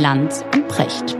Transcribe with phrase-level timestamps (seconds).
[0.00, 1.14] Lanz und Precht.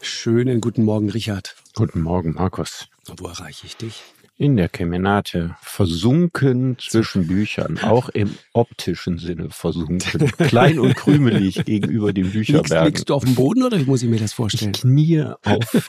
[0.00, 1.56] Schönen guten Morgen, Richard.
[1.74, 2.88] Guten Morgen, Markus.
[3.18, 4.02] Wo erreiche ich dich?
[4.38, 12.12] In der Kemenate, versunken zwischen Büchern, auch im optischen Sinne versunken, klein und krümelig gegenüber
[12.12, 12.68] dem Bücherberg.
[12.68, 14.72] Liegst, liegst, du auf dem Boden oder wie muss ich mir das vorstellen?
[14.74, 15.88] Ich knie auf,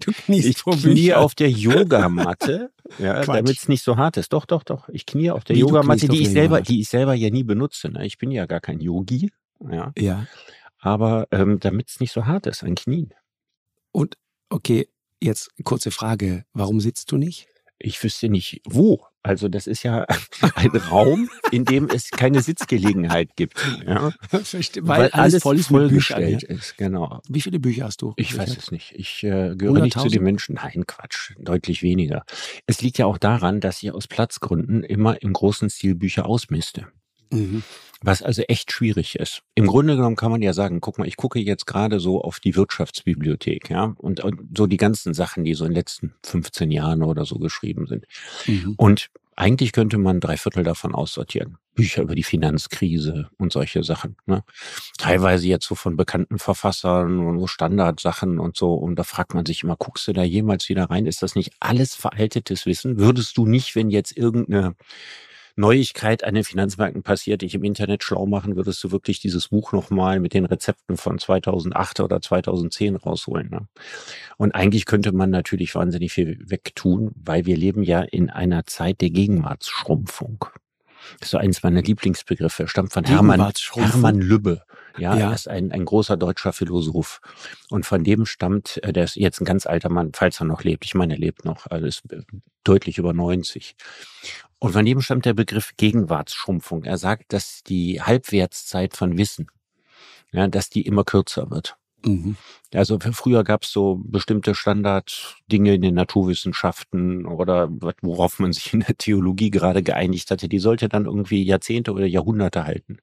[0.00, 2.70] du kniest ich knie auf der Yogamatte,
[3.00, 4.32] ja, damit es nicht so hart ist.
[4.32, 4.88] Doch, doch, doch.
[4.90, 7.88] Ich knie auf der wie, Yogamatte, die ich selber, die ich selber ja nie benutze.
[7.88, 8.06] Ne?
[8.06, 9.32] Ich bin ja gar kein Yogi.
[9.68, 9.92] Ja.
[9.98, 10.26] ja.
[10.78, 13.14] Aber ähm, damit es nicht so hart ist, ein Knien.
[13.90, 14.16] Und
[14.48, 14.88] okay,
[15.22, 17.46] Jetzt kurze Frage, warum sitzt du nicht?
[17.78, 19.06] Ich wüsste nicht, wo.
[19.22, 20.04] Also das ist ja
[20.56, 23.56] ein Raum, in dem es keine Sitzgelegenheit gibt.
[23.86, 24.12] Ja?
[24.28, 26.76] Verstehe, weil, weil alles, alles vollgestellt ist.
[26.76, 27.20] Genau.
[27.28, 28.14] Wie viele Bücher hast du?
[28.16, 28.94] Ich weiß es nicht.
[28.96, 30.56] Ich äh, gehöre nicht zu den Menschen.
[30.56, 32.24] Nein, Quatsch, deutlich weniger.
[32.66, 36.88] Es liegt ja auch daran, dass ich aus Platzgründen immer im großen Stil Bücher ausmiste.
[37.30, 37.62] Mhm.
[38.02, 39.42] Was also echt schwierig ist.
[39.54, 42.40] Im Grunde genommen kann man ja sagen, guck mal, ich gucke jetzt gerade so auf
[42.40, 46.70] die Wirtschaftsbibliothek, ja, und, und so die ganzen Sachen, die so in den letzten 15
[46.70, 48.06] Jahren oder so geschrieben sind.
[48.46, 48.74] Mhm.
[48.76, 51.56] Und eigentlich könnte man drei Viertel davon aussortieren.
[51.74, 54.16] Bücher über die Finanzkrise und solche Sachen.
[54.26, 54.44] Ne?
[54.98, 58.74] Teilweise jetzt so von bekannten Verfassern und so Standardsachen und so.
[58.74, 61.06] Und da fragt man sich immer, guckst du da jemals wieder rein?
[61.06, 62.98] Ist das nicht alles veraltetes Wissen?
[62.98, 64.74] Würdest du nicht, wenn jetzt irgendeine
[65.56, 69.72] Neuigkeit an den Finanzmärkten passiert, dich im Internet schlau machen, würdest du wirklich dieses Buch
[69.72, 73.50] nochmal mit den Rezepten von 2008 oder 2010 rausholen.
[73.50, 73.68] Ne?
[74.36, 79.00] Und eigentlich könnte man natürlich wahnsinnig viel wegtun, weil wir leben ja in einer Zeit
[79.00, 80.46] der Gegenwartsschrumpfung.
[81.18, 84.62] Das ist so eines meiner Lieblingsbegriffe, stammt von Hermann, Hermann Lübbe.
[84.98, 87.20] Ja, ja, er ist ein, ein großer deutscher Philosoph.
[87.70, 90.64] Und von dem stammt, äh, der ist jetzt ein ganz alter Mann, falls er noch
[90.64, 90.84] lebt.
[90.84, 92.02] Ich meine, er lebt noch, also ist
[92.64, 93.74] deutlich über 90.
[94.62, 96.84] Und von dem stammt der Begriff Gegenwartsschrumpfung.
[96.84, 99.48] Er sagt, dass die Halbwertszeit von Wissen,
[100.30, 101.76] ja, dass die immer kürzer wird.
[102.04, 102.36] Mhm.
[102.72, 107.70] Also früher gab es so bestimmte Standarddinge in den Naturwissenschaften oder
[108.02, 112.06] worauf man sich in der Theologie gerade geeinigt hatte, die sollte dann irgendwie Jahrzehnte oder
[112.06, 112.98] Jahrhunderte halten.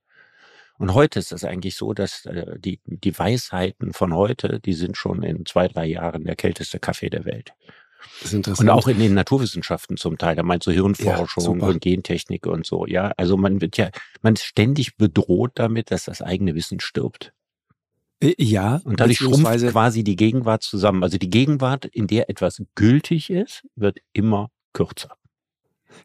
[0.78, 4.96] Und heute ist es eigentlich so, dass äh, die, die Weisheiten von heute, die sind
[4.96, 7.52] schon in zwei, drei Jahren der kälteste Kaffee der Welt.
[8.20, 8.70] Das ist interessant.
[8.70, 10.36] Und auch in den Naturwissenschaften zum Teil.
[10.36, 12.86] Da meinst du Hirnforschung ja, und Gentechnik und so.
[12.86, 13.90] Ja, also man wird ja,
[14.22, 17.34] man ist ständig bedroht damit, dass das eigene Wissen stirbt.
[18.22, 18.82] Äh, ja.
[18.84, 21.04] Und dadurch schrumpft quasi die Gegenwart zusammen.
[21.04, 25.16] Also die Gegenwart, in der etwas gültig ist, wird immer kürzer.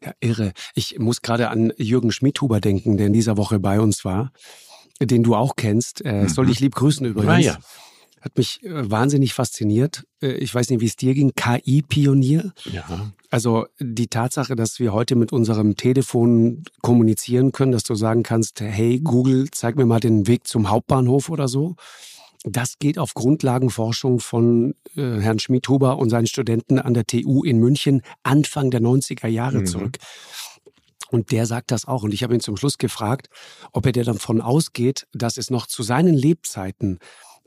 [0.03, 0.53] Ja, irre.
[0.73, 4.31] Ich muss gerade an Jürgen Schmidhuber denken, der in dieser Woche bei uns war,
[4.99, 6.03] den du auch kennst.
[6.03, 6.29] Äh, mhm.
[6.29, 7.33] Soll ich lieb grüßen übrigens.
[7.33, 7.57] Ah, ja.
[8.25, 10.03] Hat mich äh, wahnsinnig fasziniert.
[10.19, 11.33] Äh, ich weiß nicht, wie es dir ging.
[11.35, 12.53] KI-Pionier.
[12.65, 13.11] Ja.
[13.29, 18.61] Also die Tatsache, dass wir heute mit unserem Telefon kommunizieren können, dass du sagen kannst,
[18.61, 21.75] hey Google, zeig mir mal den Weg zum Hauptbahnhof oder so.
[22.43, 27.59] Das geht auf Grundlagenforschung von äh, Herrn Schmidhuber und seinen Studenten an der TU in
[27.59, 29.65] München Anfang der 90er Jahre mhm.
[29.67, 29.97] zurück.
[31.11, 32.01] Und der sagt das auch.
[32.01, 33.29] Und ich habe ihn zum Schluss gefragt,
[33.71, 36.97] ob er davon ausgeht, dass es noch zu seinen Lebzeiten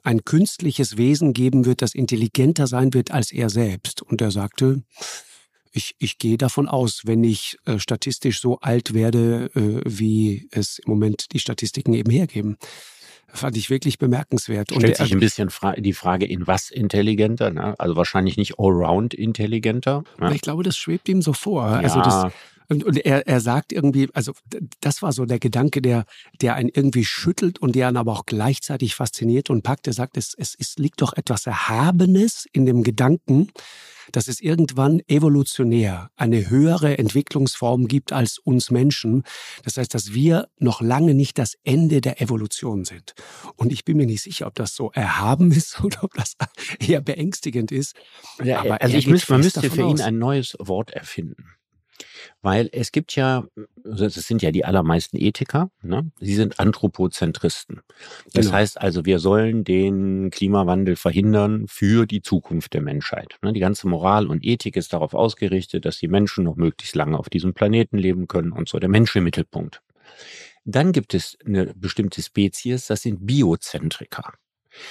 [0.04, 4.02] ein künstliches Wesen geben wird, das intelligenter sein wird als er selbst.
[4.02, 4.82] Und er sagte,
[5.72, 10.78] ich, ich gehe davon aus, wenn ich äh, statistisch so alt werde, äh, wie es
[10.78, 12.56] im Moment die Statistiken eben hergeben.
[13.30, 14.72] Fand ich wirklich bemerkenswert.
[14.72, 17.50] Stellt sich ein bisschen fra die Frage, in was intelligenter?
[17.50, 17.74] Ne?
[17.78, 20.02] Also wahrscheinlich nicht allround intelligenter.
[20.18, 20.34] Ne?
[20.34, 21.68] Ich glaube, das schwebt ihm so vor.
[21.68, 21.76] Ja.
[21.76, 22.32] Also das,
[22.68, 24.32] und, und er, er sagt irgendwie, also
[24.80, 26.04] das war so der Gedanke, der,
[26.40, 29.86] der einen irgendwie schüttelt und der einen aber auch gleichzeitig fasziniert und packt.
[29.86, 33.50] Er sagt, es, es, es liegt doch etwas Erhabenes in dem Gedanken,
[34.12, 39.22] dass es irgendwann evolutionär eine höhere Entwicklungsform gibt als uns Menschen.
[39.64, 43.14] Das heißt, dass wir noch lange nicht das Ende der Evolution sind.
[43.56, 46.34] Und ich bin mir nicht sicher, ob das so erhaben ist oder ob das
[46.80, 47.94] eher beängstigend ist.
[48.42, 51.57] Ja, Aber also ich müsste, man müsste für ihn ein neues Wort erfinden.
[52.42, 53.44] Weil es gibt ja,
[53.84, 56.10] also das sind ja die allermeisten Ethiker, ne?
[56.20, 57.80] sie sind Anthropozentristen.
[58.32, 58.56] Das genau.
[58.56, 63.36] heißt also, wir sollen den Klimawandel verhindern für die Zukunft der Menschheit.
[63.42, 63.52] Ne?
[63.52, 67.28] Die ganze Moral und Ethik ist darauf ausgerichtet, dass die Menschen noch möglichst lange auf
[67.28, 69.82] diesem Planeten leben können und so der Mensch im Mittelpunkt.
[70.64, 74.34] Dann gibt es eine bestimmte Spezies, das sind Biozentriker.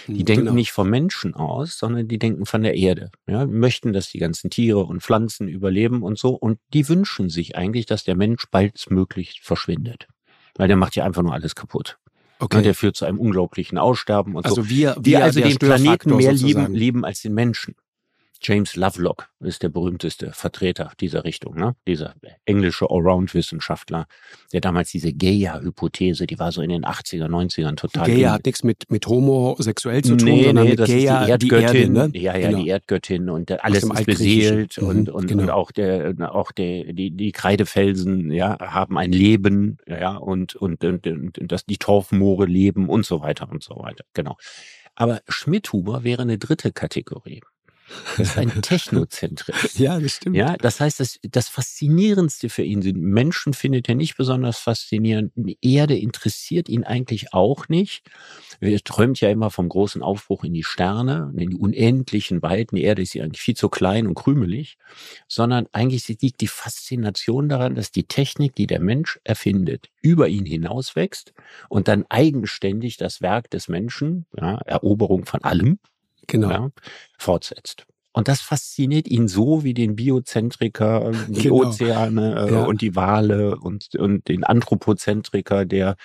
[0.07, 0.55] Die denken genau.
[0.55, 3.11] nicht vom Menschen aus, sondern die denken von der Erde.
[3.27, 6.31] Ja, möchten, dass die ganzen Tiere und Pflanzen überleben und so.
[6.31, 10.07] Und die wünschen sich eigentlich, dass der Mensch baldmöglich verschwindet.
[10.55, 11.97] Weil der macht ja einfach nur alles kaputt.
[12.39, 12.61] Okay.
[12.61, 14.69] Der führt zu einem unglaublichen Aussterben und also so.
[14.69, 17.75] Wir, wir, wir also den Planeten mehr lieben, lieben als den Menschen.
[18.41, 21.75] James Lovelock ist der berühmteste Vertreter dieser Richtung, ne?
[21.87, 24.07] dieser englische Allround-Wissenschaftler,
[24.53, 28.07] der damals diese Gaia-Hypothese, die war so in den 80er, 90ern total.
[28.07, 31.25] Gaia hat nichts mit, mit homosexuell zu tun, nee, sondern nee, mit das Gaia, ist
[31.25, 31.93] die Erdgöttin.
[31.93, 32.19] Die Erde, ne?
[32.19, 32.63] Ja, ja, genau.
[32.63, 35.43] die Erdgöttin und alles ist beseelt mhm, und, und, genau.
[35.43, 40.83] und auch der, auch der, die, die Kreidefelsen, ja, haben ein Leben, ja, und, und,
[40.83, 44.37] und, und, und das, die Torfmoore leben und so weiter und so weiter, genau.
[44.95, 47.41] Aber Schmidhuber wäre eine dritte Kategorie.
[48.17, 49.79] Das ist ein Technozentrist.
[49.79, 50.35] ja, das stimmt.
[50.35, 55.31] Ja, das heißt, das, das Faszinierendste für ihn sind Menschen findet er nicht besonders faszinierend.
[55.35, 58.03] Die Erde interessiert ihn eigentlich auch nicht.
[58.59, 62.75] Er träumt ja immer vom großen Aufbruch in die Sterne, in die unendlichen Weiten.
[62.75, 64.77] Die Erde ist ja eigentlich viel zu klein und krümelig,
[65.27, 70.45] sondern eigentlich liegt die Faszination daran, dass die Technik, die der Mensch erfindet, über ihn
[70.45, 71.33] hinaus wächst
[71.69, 75.79] und dann eigenständig das Werk des Menschen, ja, Eroberung von allem,
[76.27, 76.49] genau.
[76.49, 76.69] ja,
[77.17, 77.85] fortsetzt.
[78.17, 81.67] Und das fasziniert ihn so wie den Biozentriker, die genau.
[81.67, 82.63] Ozeane äh, ja.
[82.63, 85.97] und die Wale und, und den Anthropozentriker, der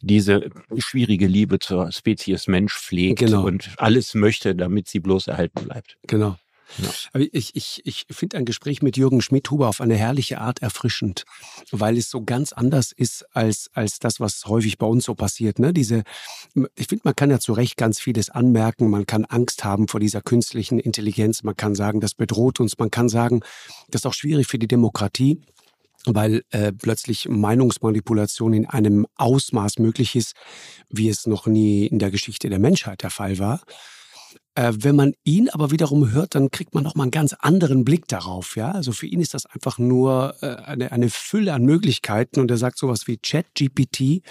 [0.00, 3.44] diese schwierige Liebe zur Spezies Mensch pflegt genau.
[3.44, 5.96] und alles möchte, damit sie bloß erhalten bleibt.
[6.08, 6.36] Genau.
[7.12, 11.24] Aber ich, ich, ich finde ein Gespräch mit Jürgen Schmidhuber auf eine herrliche Art erfrischend,
[11.70, 15.58] weil es so ganz anders ist als, als das, was häufig bei uns so passiert.
[15.58, 15.72] Ne?
[15.72, 16.02] Diese,
[16.74, 18.90] ich finde, man kann ja zu Recht ganz vieles anmerken.
[18.90, 21.42] Man kann Angst haben vor dieser künstlichen Intelligenz.
[21.42, 22.78] Man kann sagen, das bedroht uns.
[22.78, 23.40] Man kann sagen,
[23.88, 25.40] das ist auch schwierig für die Demokratie
[26.06, 30.34] weil äh, plötzlich Meinungsmanipulation in einem Ausmaß möglich ist,
[30.88, 33.62] wie es noch nie in der Geschichte der Menschheit der Fall war.
[34.56, 38.08] Äh, wenn man ihn aber wiederum hört, dann kriegt man nochmal einen ganz anderen Blick
[38.08, 38.56] darauf.
[38.56, 38.72] Ja?
[38.72, 42.56] Also für ihn ist das einfach nur äh, eine, eine Fülle an Möglichkeiten und er
[42.56, 44.22] sagt sowas wie ChatGPT.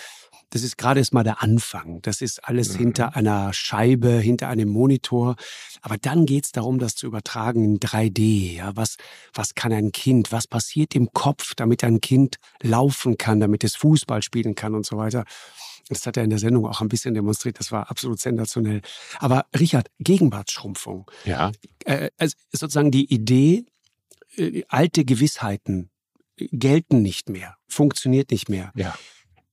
[0.50, 2.02] Das ist gerade erst mal der Anfang.
[2.02, 2.78] Das ist alles mhm.
[2.78, 5.36] hinter einer Scheibe, hinter einem Monitor.
[5.82, 8.56] Aber dann geht es darum, das zu übertragen in 3D.
[8.56, 8.98] Ja, was,
[9.34, 10.32] was kann ein Kind?
[10.32, 14.88] Was passiert im Kopf, damit ein Kind laufen kann, damit es Fußball spielen kann und
[14.88, 15.24] so weiter?
[15.90, 17.60] Das hat er in der Sendung auch ein bisschen demonstriert.
[17.60, 18.82] Das war absolut sensationell.
[19.20, 21.10] Aber Richard, Gegenwartsschrumpfung.
[21.26, 21.52] Ja.
[21.86, 23.66] Äh, also sozusagen die Idee,
[24.36, 25.90] äh, alte Gewissheiten
[26.38, 28.72] gelten nicht mehr, funktioniert nicht mehr.
[28.76, 28.96] Ja.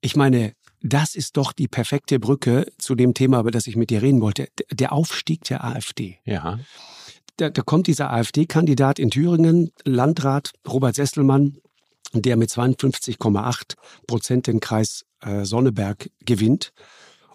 [0.01, 3.91] Ich meine, das ist doch die perfekte Brücke zu dem Thema, über das ich mit
[3.91, 4.49] dir reden wollte.
[4.73, 6.19] Der Aufstieg der AfD.
[6.25, 6.59] Ja.
[7.37, 11.59] Da, da kommt dieser AfD-Kandidat in Thüringen, Landrat Robert Sesselmann,
[12.15, 13.75] der mit 52,8
[14.07, 16.73] Prozent den Kreis äh, Sonneberg gewinnt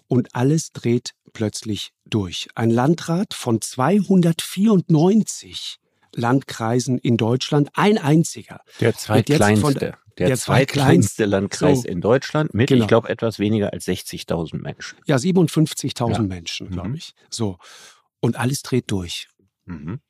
[0.06, 2.48] und alles dreht plötzlich durch.
[2.54, 5.78] Ein Landrat von 294
[6.14, 8.60] Landkreisen in Deutschland, ein einziger.
[8.80, 9.96] Der zweitkleinste.
[10.18, 12.82] Der, der zweitkleinste Landkreis so, in Deutschland mit, genau.
[12.82, 14.98] ich glaube, etwas weniger als 60.000 Menschen.
[15.06, 16.22] Ja, 57.000 ja.
[16.22, 16.94] Menschen, glaube mhm.
[16.96, 17.14] ich.
[17.30, 17.58] So.
[18.18, 19.28] Und alles dreht durch.
[19.66, 20.00] Mhm.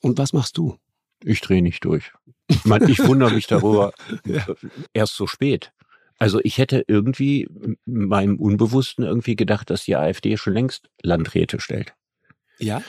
[0.00, 0.78] Und was machst du?
[1.24, 2.12] Ich drehe nicht durch.
[2.48, 3.92] Ich, mein, ich wundere mich darüber
[4.24, 4.46] ja.
[4.92, 5.72] erst so spät.
[6.18, 7.48] Also ich hätte irgendwie
[7.86, 11.94] meinem Unbewussten irgendwie gedacht, dass die AfD schon längst Landräte stellt.
[12.58, 12.82] Ja?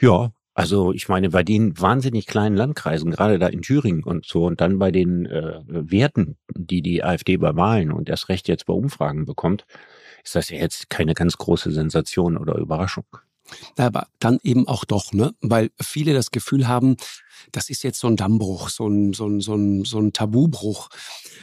[0.00, 4.44] Ja, also ich meine, bei den wahnsinnig kleinen Landkreisen, gerade da in Thüringen und so,
[4.46, 8.66] und dann bei den äh, Werten, die die AfD bei Wahlen und erst recht jetzt
[8.66, 9.66] bei Umfragen bekommt,
[10.24, 13.04] ist das ja jetzt keine ganz große Sensation oder Überraschung.
[13.76, 15.32] Aber dann eben auch doch, ne?
[15.40, 16.96] Weil viele das Gefühl haben,
[17.52, 20.88] das ist jetzt so ein Dammbruch, so ein, so ein, so ein, so ein Tabubruch.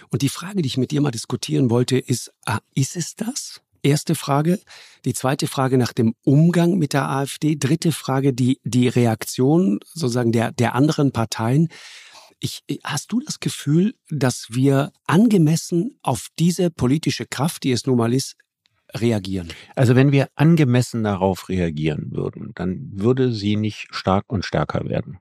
[0.10, 3.62] Und die Frage, die ich mit dir mal diskutieren wollte, ist, ah, ist es das?
[3.82, 4.60] Erste Frage.
[5.06, 7.56] Die zweite Frage nach dem Umgang mit der AfD.
[7.56, 11.68] Dritte Frage, die, die Reaktion sozusagen der, der anderen Parteien.
[12.40, 17.98] Ich, hast du das Gefühl, dass wir angemessen auf diese politische Kraft, die es nun
[17.98, 18.36] mal ist,
[18.96, 19.50] reagieren?
[19.76, 25.20] Also wenn wir angemessen darauf reagieren würden, dann würde sie nicht stark und stärker werden.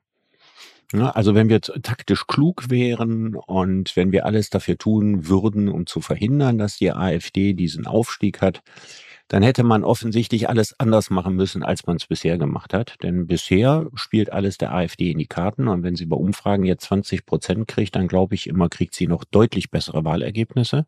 [0.92, 1.14] Ne?
[1.14, 6.00] Also wenn wir taktisch klug wären und wenn wir alles dafür tun würden, um zu
[6.00, 8.62] verhindern, dass die AfD diesen Aufstieg hat,
[9.28, 12.96] dann hätte man offensichtlich alles anders machen müssen, als man es bisher gemacht hat.
[13.02, 15.68] Denn bisher spielt alles der AfD in die Karten.
[15.68, 19.06] Und wenn sie bei Umfragen jetzt 20 Prozent kriegt, dann glaube ich immer, kriegt sie
[19.06, 20.86] noch deutlich bessere Wahlergebnisse.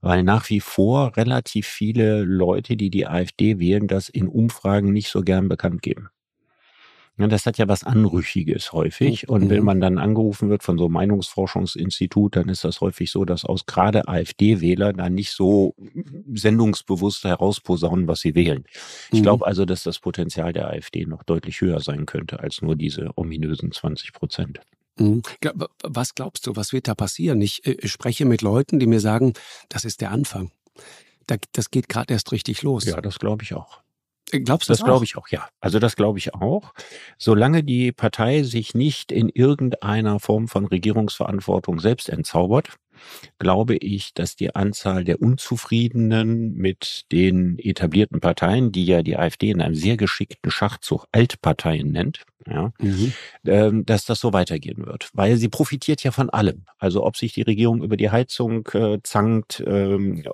[0.00, 5.08] Weil nach wie vor relativ viele Leute, die die AfD wählen, das in Umfragen nicht
[5.08, 6.10] so gern bekannt geben.
[7.18, 9.28] Ja, das hat ja was Anrüchiges häufig.
[9.28, 9.50] Und mhm.
[9.50, 13.44] wenn man dann angerufen wird von so einem Meinungsforschungsinstitut, dann ist das häufig so, dass
[13.44, 15.74] aus gerade AfD-Wähler dann nicht so
[16.32, 18.64] sendungsbewusst herausposaunen, was sie wählen.
[19.10, 19.22] Ich mhm.
[19.22, 23.10] glaube also, dass das Potenzial der AfD noch deutlich höher sein könnte als nur diese
[23.16, 24.60] ominösen 20 Prozent.
[24.98, 25.22] Mhm.
[25.82, 27.40] Was glaubst du, was wird da passieren?
[27.40, 29.32] Ich, äh, ich spreche mit Leuten, die mir sagen,
[29.68, 30.50] das ist der Anfang
[31.52, 32.84] das geht gerade erst richtig los.
[32.84, 33.80] Ja, das glaube ich auch.
[34.30, 34.78] Glaubst du das?
[34.78, 35.48] Das glaube ich auch, ja.
[35.60, 36.74] Also das glaube ich auch.
[37.16, 42.76] Solange die Partei sich nicht in irgendeiner Form von Regierungsverantwortung selbst entzaubert,
[43.38, 49.50] glaube ich, dass die Anzahl der Unzufriedenen mit den etablierten Parteien, die ja die AfD
[49.50, 53.12] in einem sehr geschickten Schachzug Altparteien nennt, ja, mhm.
[53.44, 55.10] ähm, dass das so weitergehen wird.
[55.12, 56.64] Weil sie profitiert ja von allem.
[56.78, 60.24] Also ob sich die Regierung über die Heizung äh, zankt, ähm,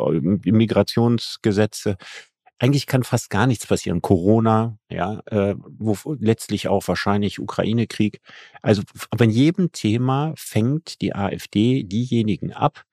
[0.44, 1.96] Migrationsgesetze,
[2.62, 4.02] eigentlich kann fast gar nichts passieren.
[4.02, 8.20] Corona, ja, äh, wo letztlich auch wahrscheinlich Ukraine-Krieg.
[8.62, 12.84] Also aber in jedem Thema fängt die AfD diejenigen ab,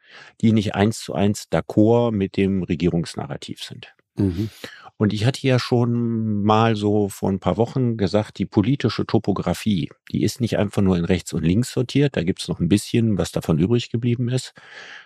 [0.42, 3.94] die nicht eins zu eins d'accord mit dem Regierungsnarrativ sind.
[4.16, 4.50] Mhm.
[4.98, 9.92] Und ich hatte ja schon mal so vor ein paar Wochen gesagt, die politische Topografie,
[10.12, 13.20] die ist nicht einfach nur in rechts und links sortiert, da gibt's noch ein bisschen,
[13.20, 14.54] was davon übrig geblieben ist,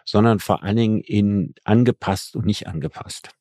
[0.06, 3.36] sondern vor allen Dingen in angepasst und nicht angepasst.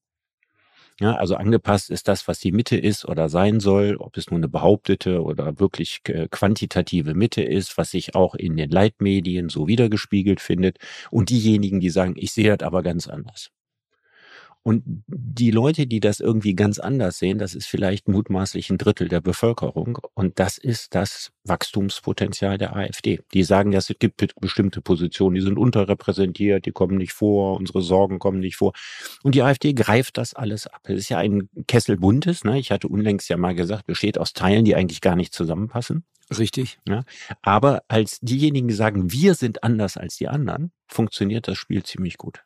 [1.01, 4.39] Ja, also angepasst ist das, was die Mitte ist oder sein soll, ob es nur
[4.39, 9.67] eine behauptete oder wirklich äh, quantitative Mitte ist, was sich auch in den Leitmedien so
[9.67, 10.79] wiedergespiegelt findet.
[11.11, 13.51] Und diejenigen, die sagen, ich sehe das aber ganz anders.
[14.65, 19.09] Und die Leute, die das irgendwie ganz anders sehen, das ist vielleicht mutmaßlich ein Drittel
[19.09, 19.99] der Bevölkerung.
[20.15, 23.21] Und das ist das Wachstumspotenzial der AfD.
[23.35, 28.21] Die sagen, es gibt bestimmte Positionen, die sind unterrepräsentiert, die kommen nicht vor, unsere Sorgen
[28.21, 28.73] kommen nicht vor.
[29.25, 30.83] Und die AfD greift das alles ab.
[30.85, 32.45] Es ist ja ein Kessel buntes.
[32.45, 32.59] Ne?
[32.61, 36.05] Ich hatte unlängst ja mal gesagt, besteht aus Teilen, die eigentlich gar nicht zusammenpassen.
[36.39, 36.79] Richtig.
[36.89, 37.03] Ja?
[37.43, 42.17] Aber als diejenigen, die sagen, wir sind anders als die anderen, funktioniert das Spiel ziemlich
[42.17, 42.45] gut.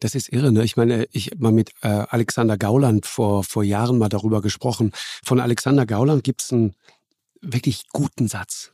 [0.00, 0.64] Das ist irre, ne?
[0.64, 4.92] Ich meine, ich habe mal mit äh, Alexander Gauland vor, vor Jahren mal darüber gesprochen.
[5.24, 6.74] Von Alexander Gauland gibt es einen
[7.40, 8.72] wirklich guten Satz.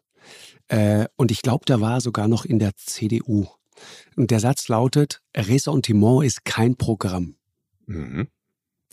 [0.68, 3.46] Äh, und ich glaube, der war sogar noch in der CDU.
[4.16, 7.36] Und der Satz lautet, Ressentiment ist kein Programm.
[7.86, 8.28] Mhm.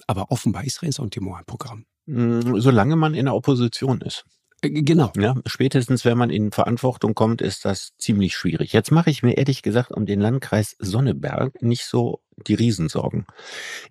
[0.07, 1.85] Aber offenbar ist Ressentiment ein Programm.
[2.05, 4.25] Mm, solange man in der Opposition ist.
[4.61, 5.11] Äh, genau.
[5.17, 8.73] Ja, spätestens, wenn man in Verantwortung kommt, ist das ziemlich schwierig.
[8.73, 13.25] Jetzt mache ich mir ehrlich gesagt um den Landkreis Sonneberg nicht so die Riesensorgen.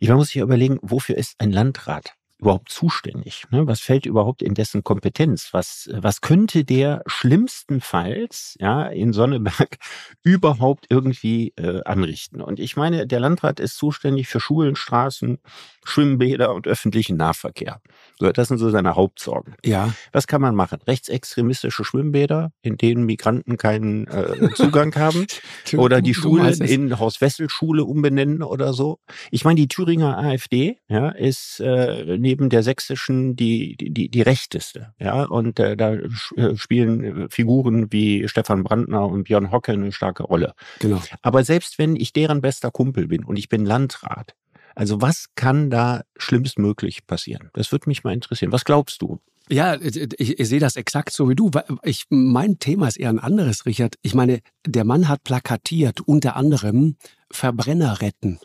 [0.00, 3.44] Ich muss sich überlegen, wofür ist ein Landrat überhaupt zuständig?
[3.50, 3.66] Ne?
[3.66, 5.48] Was fällt überhaupt in dessen Kompetenz?
[5.52, 9.78] Was, was könnte der schlimmstenfalls ja, in Sonneberg
[10.22, 12.40] überhaupt irgendwie äh, anrichten?
[12.40, 15.38] Und ich meine, der Landrat ist zuständig für Schulen, Straßen,
[15.84, 17.80] Schwimmbäder und öffentlichen Nahverkehr.
[18.18, 19.54] So, das sind so seine Hauptsorgen.
[19.64, 19.92] Ja.
[20.12, 20.78] Was kann man machen?
[20.86, 25.26] Rechtsextremistische Schwimmbäder, in denen Migranten keinen äh, Zugang haben?
[25.76, 28.98] oder die Schulen in Haus-Wessel-Schule umbenennen oder so?
[29.30, 34.92] Ich meine, die Thüringer AfD ja, ist äh, neben der sächsischen die, die, die rechteste.
[34.98, 35.24] Ja?
[35.24, 40.52] Und äh, da äh, spielen Figuren wie Stefan Brandner und Björn Hocke eine starke Rolle.
[40.78, 41.00] Genau.
[41.22, 44.34] Aber selbst wenn ich deren bester Kumpel bin und ich bin Landrat,
[44.74, 47.48] also was kann da schlimmstmöglich passieren?
[47.54, 48.52] Das würde mich mal interessieren.
[48.52, 49.20] Was glaubst du?
[49.48, 51.50] Ja, ich, ich sehe das exakt so wie du.
[51.82, 53.94] Ich, mein Thema ist eher ein anderes, Richard.
[54.02, 56.96] Ich meine, der Mann hat plakatiert, unter anderem
[57.30, 58.38] Verbrenner retten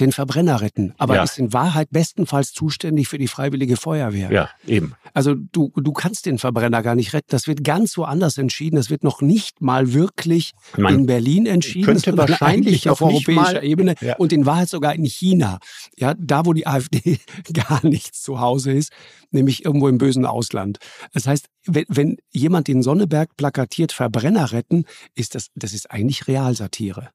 [0.00, 1.22] den Verbrenner retten, aber ja.
[1.22, 4.32] ist in Wahrheit bestenfalls zuständig für die freiwillige Feuerwehr.
[4.32, 4.94] Ja, eben.
[5.14, 7.28] Also du, du kannst den Verbrenner gar nicht retten.
[7.30, 8.76] Das wird ganz woanders entschieden.
[8.76, 11.86] Das wird noch nicht mal wirklich Man in Berlin entschieden.
[11.86, 14.16] Könnte wahrscheinlich auf europäischer Ebene ja.
[14.16, 15.58] und in Wahrheit sogar in China.
[15.96, 17.18] Ja, da wo die AfD
[17.52, 18.92] gar nichts zu Hause ist,
[19.30, 20.78] nämlich irgendwo im bösen Ausland.
[21.12, 26.26] Das heißt, wenn, wenn jemand den Sonneberg plakatiert Verbrenner retten, ist das, das ist eigentlich
[26.26, 27.10] Realsatire.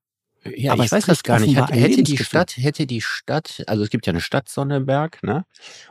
[0.54, 1.56] Ja, aber ich weiß das gar nicht.
[1.56, 5.46] Hätte, die Stadt, hätte die Stadt, also es gibt ja eine Stadt Sonneberg, ne?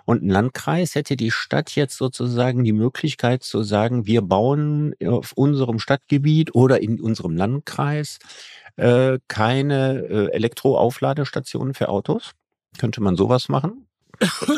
[0.04, 5.32] Und ein Landkreis, hätte die Stadt jetzt sozusagen die Möglichkeit zu sagen, wir bauen auf
[5.32, 8.18] unserem Stadtgebiet oder in unserem Landkreis
[8.76, 12.30] äh, keine äh, Elektroaufladestationen für Autos?
[12.78, 13.88] Könnte man sowas machen?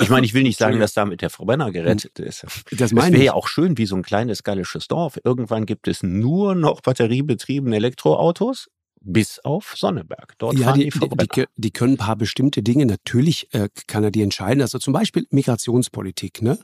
[0.00, 2.44] Ich meine, ich will nicht sagen, dass damit der Verbrenner gerettet ist.
[2.70, 5.18] Das, das wäre ja auch schön wie so ein kleines gallisches Dorf.
[5.24, 8.68] Irgendwann gibt es nur noch batteriebetriebene Elektroautos
[9.06, 10.34] bis auf Sonneberg.
[10.38, 14.10] Dort ja, die, die, die, die, können ein paar bestimmte Dinge, natürlich äh, kann er
[14.10, 14.60] die entscheiden.
[14.60, 16.42] Also zum Beispiel Migrationspolitik.
[16.42, 16.58] Ne?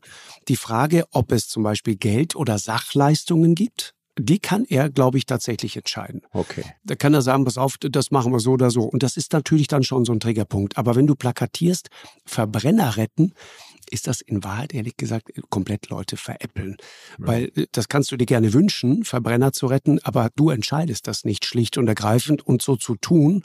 [0.48, 5.24] Die Frage, ob es zum Beispiel Geld oder Sachleistungen gibt, die kann er, glaube ich,
[5.24, 6.22] tatsächlich entscheiden.
[6.32, 6.64] Okay.
[6.84, 8.82] Da kann er sagen, pass auf, das machen wir so oder so.
[8.82, 10.76] Und das ist natürlich dann schon so ein Triggerpunkt.
[10.76, 11.88] Aber wenn du plakatierst,
[12.26, 13.32] Verbrenner retten,
[13.92, 16.76] ist das in Wahrheit, ehrlich gesagt, komplett Leute veräppeln.
[17.18, 17.26] Ja.
[17.26, 21.24] Weil äh, das kannst du dir gerne wünschen, Verbrenner zu retten, aber du entscheidest das
[21.24, 22.46] nicht schlicht und ergreifend.
[22.46, 23.44] Und so zu tun,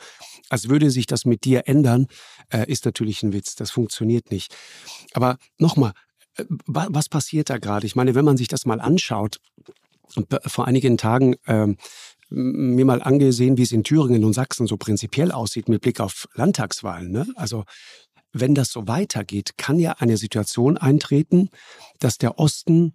[0.50, 2.08] als würde sich das mit dir ändern,
[2.50, 3.56] äh, ist natürlich ein Witz.
[3.56, 4.56] Das funktioniert nicht.
[5.14, 5.92] Aber nochmal,
[6.36, 7.86] äh, was passiert da gerade?
[7.86, 9.40] Ich meine, wenn man sich das mal anschaut,
[10.46, 11.76] vor einigen Tagen ähm,
[12.30, 16.28] mir mal angesehen, wie es in Thüringen und Sachsen so prinzipiell aussieht mit Blick auf
[16.34, 17.12] Landtagswahlen.
[17.12, 17.28] Ne?
[17.36, 17.64] Also
[18.34, 21.50] wenn das so weitergeht, kann ja eine Situation eintreten,
[22.00, 22.94] dass der Osten,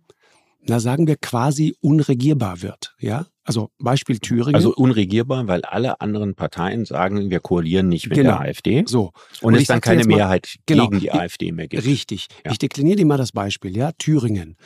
[0.60, 2.94] na sagen wir, quasi unregierbar wird.
[2.98, 4.54] Ja, also Beispiel Thüringen.
[4.54, 8.38] Also unregierbar, weil alle anderen Parteien sagen, wir koalieren nicht mit genau.
[8.38, 8.84] der AfD.
[8.86, 9.12] So.
[9.40, 11.84] Und, und es dann keine Mehrheit genau, gegen die AfD mehr gibt.
[11.84, 12.28] Richtig.
[12.44, 12.52] Ja.
[12.52, 13.92] Ich dekliniere dir mal das Beispiel, ja.
[13.92, 14.56] Thüringen.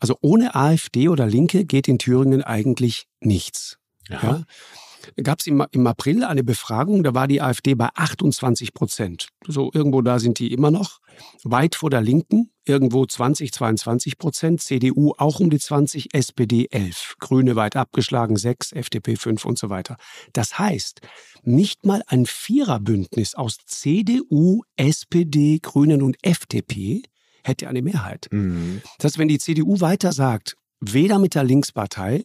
[0.00, 3.78] Also ohne AfD oder Linke geht in Thüringen eigentlich nichts.
[4.08, 4.22] Ja.
[4.22, 4.42] ja?
[5.22, 9.28] Gab es im, im April eine Befragung, da war die AfD bei 28 Prozent.
[9.46, 11.00] So irgendwo da sind die immer noch.
[11.44, 14.60] Weit vor der Linken, irgendwo 20, 22 Prozent.
[14.60, 17.16] CDU auch um die 20, SPD 11.
[17.18, 19.96] Grüne weit abgeschlagen 6, FDP 5 und so weiter.
[20.32, 21.00] Das heißt,
[21.42, 27.02] nicht mal ein Viererbündnis aus CDU, SPD, Grünen und FDP
[27.44, 28.28] hätte eine Mehrheit.
[28.30, 28.82] Mhm.
[28.98, 32.24] Das heißt, wenn die CDU weiter sagt, weder mit der Linkspartei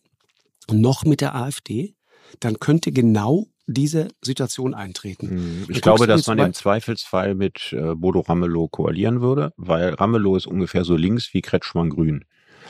[0.70, 1.96] noch mit der AfD,
[2.40, 5.36] dann könnte genau diese Situation eintreten.
[5.36, 5.66] Mhm.
[5.70, 10.48] Ich glaube, dass man im Zweifelsfall mit äh, Bodo Ramelow koalieren würde, weil Ramelow ist
[10.48, 12.26] ungefähr so links wie Kretschmann grün.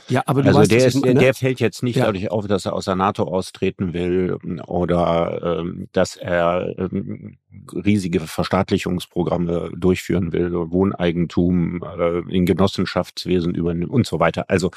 [0.09, 2.05] Ja, aber du also weißt, der, ist, der, der fällt jetzt nicht ja.
[2.05, 4.37] dadurch auf, dass er aus der NATO austreten will
[4.67, 7.37] oder ähm, dass er ähm,
[7.73, 14.49] riesige Verstaatlichungsprogramme durchführen will, Wohneigentum äh, in Genossenschaftswesen übernehmen und so weiter.
[14.49, 14.71] Also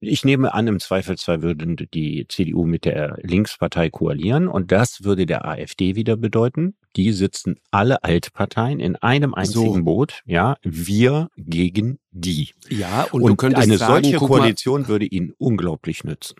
[0.00, 5.26] ich nehme an, im Zweifelsfall würden die CDU mit der Linkspartei koalieren und das würde
[5.26, 6.74] der AfD wieder bedeuten.
[6.96, 9.84] Die sitzen alle Altparteien in einem einzigen so.
[9.84, 10.22] Boot.
[10.24, 12.50] Ja, wir gegen die.
[12.68, 16.36] Ja, und, und eine sagen, solche Koalition mal, würde ihnen unglaublich nützen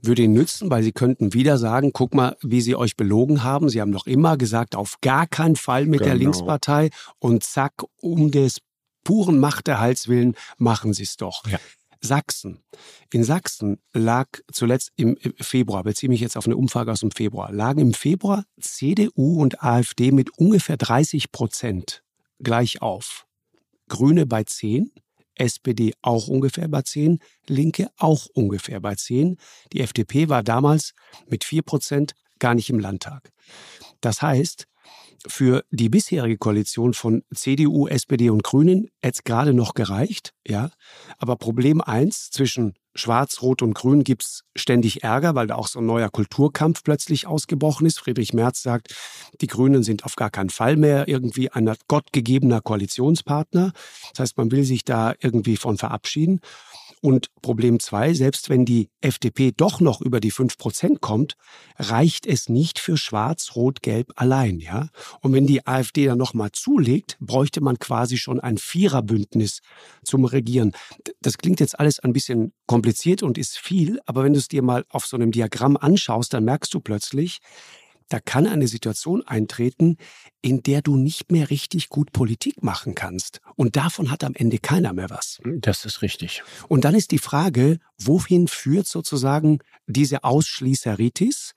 [0.00, 3.68] würde ihnen nützen, weil sie könnten wieder sagen, guck mal, wie sie euch belogen haben.
[3.68, 6.12] Sie haben noch immer gesagt, auf gar keinen Fall mit genau.
[6.12, 8.60] der Linkspartei und zack, um des
[9.04, 11.46] puren Machterhalts willen machen sie es doch.
[11.46, 11.58] Ja.
[12.00, 12.62] Sachsen.
[13.12, 17.52] In Sachsen lag zuletzt im Februar, beziehe mich jetzt auf eine Umfrage aus dem Februar,
[17.52, 22.02] lagen im Februar CDU und AfD mit ungefähr 30 Prozent
[22.38, 23.26] gleich auf.
[23.88, 24.90] Grüne bei 10,
[25.36, 29.36] SPD auch ungefähr bei 10, Linke auch ungefähr bei 10.
[29.72, 30.94] Die FDP war damals
[31.28, 33.30] mit 4 Prozent gar nicht im Landtag.
[34.00, 34.66] Das heißt,
[35.26, 40.70] für die bisherige Koalition von CDU, SPD und Grünen jetzt gerade noch gereicht, ja.
[41.18, 45.68] Aber Problem eins zwischen Schwarz, Rot und Grün gibt es ständig Ärger, weil da auch
[45.68, 47.98] so ein neuer Kulturkampf plötzlich ausgebrochen ist.
[47.98, 48.94] Friedrich Merz sagt,
[49.40, 53.72] die Grünen sind auf gar keinen Fall mehr irgendwie ein gottgegebener Koalitionspartner.
[54.12, 56.40] Das heißt, man will sich da irgendwie von verabschieden.
[57.02, 61.34] Und Problem zwei, selbst wenn die FDP doch noch über die fünf Prozent kommt,
[61.76, 64.88] reicht es nicht für Schwarz, Rot, Gelb allein, ja.
[65.20, 69.60] Und wenn die AfD dann nochmal zulegt, bräuchte man quasi schon ein Viererbündnis
[70.04, 70.72] zum Regieren.
[71.20, 74.62] Das klingt jetzt alles ein bisschen kompliziert und ist viel, aber wenn du es dir
[74.62, 77.40] mal auf so einem Diagramm anschaust, dann merkst du plötzlich,
[78.08, 79.96] da kann eine Situation eintreten,
[80.42, 83.40] in der du nicht mehr richtig gut Politik machen kannst.
[83.56, 85.40] Und davon hat am Ende keiner mehr was.
[85.44, 86.42] Das ist richtig.
[86.68, 91.52] Und dann ist die Frage, wohin führt sozusagen diese Ausschließeritis?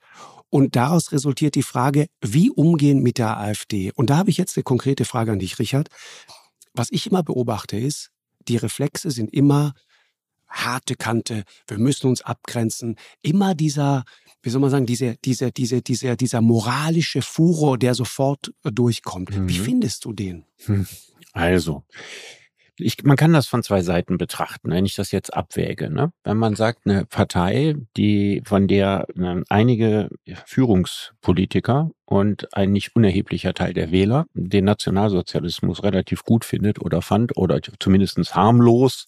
[0.48, 3.92] Und daraus resultiert die Frage, wie umgehen mit der AfD?
[3.94, 5.88] Und da habe ich jetzt eine konkrete Frage an dich, Richard.
[6.74, 8.10] Was ich immer beobachte ist,
[8.48, 9.74] die Reflexe sind immer
[10.50, 14.04] harte Kante, wir müssen uns abgrenzen, immer dieser
[14.42, 19.36] wie soll man sagen, diese, diese, diese, diese, dieser moralische Furor, der sofort äh, durchkommt.
[19.36, 19.48] Mhm.
[19.48, 20.44] Wie findest du den?
[20.64, 20.86] Hm.
[21.32, 21.84] Also,
[22.78, 25.90] ich, man kann das von zwei Seiten betrachten, wenn ich das jetzt abwäge.
[25.90, 26.12] Ne?
[26.24, 30.08] Wenn man sagt, eine Partei, die von der äh, einige
[30.46, 37.36] Führungspolitiker und ein nicht unerheblicher Teil der Wähler den Nationalsozialismus relativ gut findet oder fand
[37.36, 39.06] oder zumindestens harmlos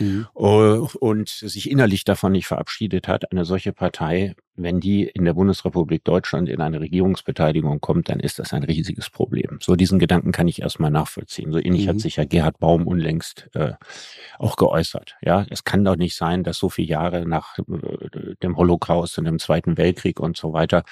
[0.00, 0.26] mhm.
[0.34, 5.34] Äh, und sich innerlich davon nicht verabschiedet hat, eine solche Partei, wenn die in der
[5.34, 9.58] Bundesrepublik Deutschland in eine Regierungsbeteiligung kommt, dann ist das ein riesiges Problem.
[9.60, 11.52] So diesen Gedanken kann ich erstmal nachvollziehen.
[11.52, 11.90] So ähnlich mhm.
[11.90, 13.72] hat sich ja Gerhard Baum unlängst äh,
[14.38, 15.16] auch geäußert.
[15.22, 19.24] Ja, es kann doch nicht sein, dass so viele Jahre nach äh, dem Holocaust und
[19.24, 20.84] dem Zweiten Weltkrieg und so weiter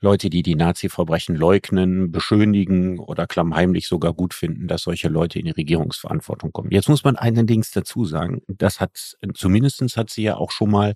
[0.00, 5.46] Leute, die die Nazi-Verbrechen leugnen, beschönigen oder klammheimlich sogar gut finden, dass solche Leute in
[5.46, 6.70] die Regierungsverantwortung kommen.
[6.70, 10.94] Jetzt muss man allerdings dazu sagen, das hat, zumindestens hat sie ja auch schon mal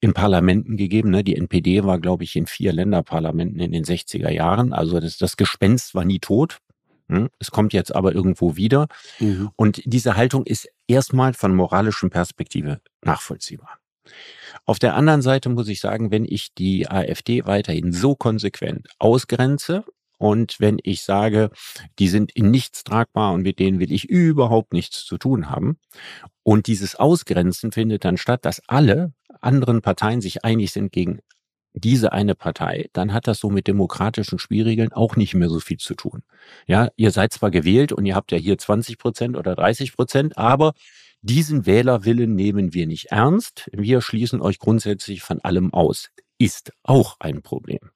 [0.00, 1.10] in Parlamenten gegeben.
[1.10, 1.24] Ne?
[1.24, 4.72] Die NPD war, glaube ich, in vier Länderparlamenten in den 60er Jahren.
[4.72, 6.58] Also das, das Gespenst war nie tot.
[7.08, 7.28] Hm?
[7.38, 8.88] Es kommt jetzt aber irgendwo wieder.
[9.18, 9.50] Mhm.
[9.56, 13.78] Und diese Haltung ist erstmal von moralischen Perspektive nachvollziehbar.
[14.64, 19.84] Auf der anderen Seite muss ich sagen, wenn ich die AfD weiterhin so konsequent ausgrenze
[20.18, 21.50] und wenn ich sage,
[21.98, 25.78] die sind in nichts tragbar und mit denen will ich überhaupt nichts zu tun haben.
[26.42, 31.20] Und dieses Ausgrenzen findet dann statt, dass alle anderen Parteien sich einig sind gegen
[31.74, 35.76] diese eine Partei, dann hat das so mit demokratischen Spielregeln auch nicht mehr so viel
[35.76, 36.22] zu tun.
[36.66, 40.38] Ja, ihr seid zwar gewählt und ihr habt ja hier 20 Prozent oder 30 Prozent,
[40.38, 40.72] aber
[41.20, 43.68] diesen Wählerwillen nehmen wir nicht ernst.
[43.72, 46.10] Wir schließen euch grundsätzlich von allem aus.
[46.38, 47.90] Ist auch ein Problem.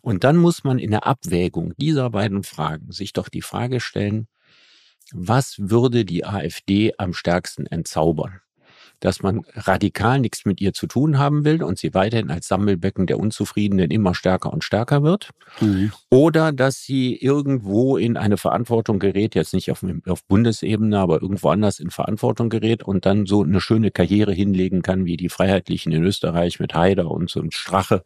[0.00, 4.26] Und dann muss man in der Abwägung dieser beiden Fragen sich doch die Frage stellen,
[5.12, 8.40] was würde die AfD am stärksten entzaubern?
[9.02, 13.08] dass man radikal nichts mit ihr zu tun haben will und sie weiterhin als Sammelbecken
[13.08, 15.30] der Unzufriedenen immer stärker und stärker wird.
[15.60, 15.92] Mhm.
[16.08, 21.48] Oder dass sie irgendwo in eine Verantwortung gerät, jetzt nicht auf, auf Bundesebene, aber irgendwo
[21.48, 25.90] anders in Verantwortung gerät und dann so eine schöne Karriere hinlegen kann, wie die Freiheitlichen
[25.90, 28.04] in Österreich mit Haider und so ein Strache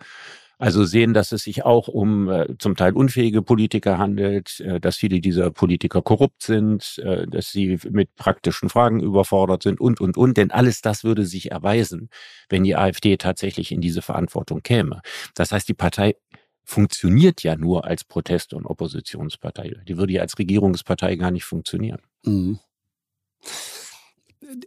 [0.58, 4.96] also sehen, dass es sich auch um äh, zum Teil unfähige Politiker handelt, äh, dass
[4.96, 10.16] viele dieser Politiker korrupt sind, äh, dass sie mit praktischen Fragen überfordert sind und, und,
[10.16, 10.36] und.
[10.36, 12.08] Denn alles das würde sich erweisen,
[12.48, 15.02] wenn die AfD tatsächlich in diese Verantwortung käme.
[15.34, 16.16] Das heißt, die Partei
[16.64, 19.74] funktioniert ja nur als Protest- und Oppositionspartei.
[19.86, 22.00] Die würde ja als Regierungspartei gar nicht funktionieren.
[22.24, 22.58] Mhm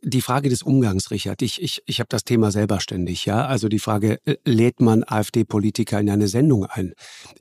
[0.01, 1.41] die Frage des Umgangs, Richard.
[1.41, 3.45] Ich, ich, ich habe das Thema selber ständig, ja.
[3.45, 6.93] Also die Frage, äh, lädt man AfD-Politiker in eine Sendung ein?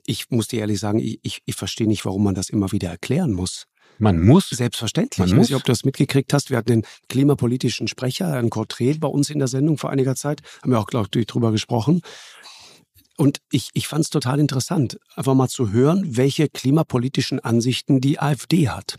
[0.05, 2.89] Ich muss dir ehrlich sagen, ich, ich, ich verstehe nicht, warum man das immer wieder
[2.89, 3.65] erklären muss.
[3.97, 4.49] Man muss.
[4.49, 5.19] Selbstverständlich.
[5.19, 6.49] Man ich weiß nicht, ob du das mitgekriegt hast.
[6.49, 10.41] Wir hatten den klimapolitischen Sprecher, Herrn Cortret, bei uns in der Sendung vor einiger Zeit.
[10.61, 12.01] Haben wir auch, glaube ich, drüber gesprochen.
[13.17, 18.17] Und ich, ich fand es total interessant, einfach mal zu hören, welche klimapolitischen Ansichten die
[18.17, 18.95] AfD hat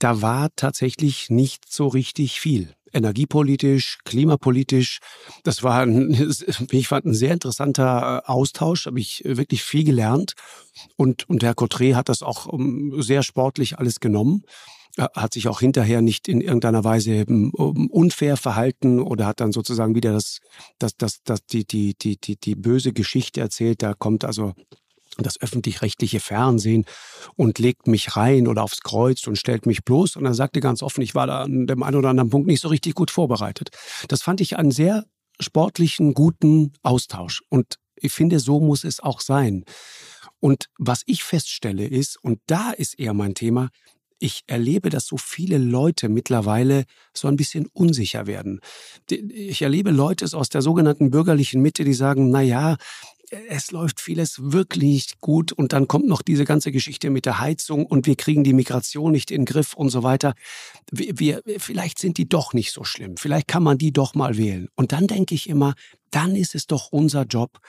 [0.00, 2.74] da war tatsächlich nicht so richtig viel.
[2.92, 4.98] Energiepolitisch, klimapolitisch.
[5.44, 6.10] Das war, ein,
[6.72, 8.86] ich fand, ein sehr interessanter äh, Austausch.
[8.86, 10.32] Habe ich wirklich viel gelernt.
[10.96, 14.42] Und, und Herr Cotré hat das auch ähm, sehr sportlich alles genommen
[14.98, 19.94] hat sich auch hinterher nicht in irgendeiner Weise ähm, unfair verhalten oder hat dann sozusagen
[19.94, 20.40] wieder das,
[20.78, 23.82] das, das, das, die, die, die, die, die böse Geschichte erzählt.
[23.82, 24.54] Da kommt also
[25.22, 26.84] das öffentlich-rechtliche Fernsehen
[27.36, 30.16] und legt mich rein oder aufs Kreuz und stellt mich bloß.
[30.16, 32.60] Und er sagte ganz offen, ich war da an dem einen oder anderen Punkt nicht
[32.60, 33.70] so richtig gut vorbereitet.
[34.08, 35.04] Das fand ich einen sehr
[35.40, 37.42] sportlichen, guten Austausch.
[37.48, 39.64] Und ich finde, so muss es auch sein.
[40.38, 43.68] Und was ich feststelle ist, und da ist eher mein Thema,
[44.20, 48.60] ich erlebe, dass so viele Leute mittlerweile so ein bisschen unsicher werden.
[49.08, 52.76] Ich erlebe Leute aus der sogenannten bürgerlichen Mitte, die sagen, na ja,
[53.30, 57.86] es läuft vieles wirklich gut und dann kommt noch diese ganze Geschichte mit der Heizung
[57.86, 60.34] und wir kriegen die Migration nicht in den Griff und so weiter.
[60.90, 63.16] Wir, wir, vielleicht sind die doch nicht so schlimm.
[63.16, 64.68] Vielleicht kann man die doch mal wählen.
[64.74, 65.74] Und dann denke ich immer,
[66.10, 67.60] dann ist es doch unser Job,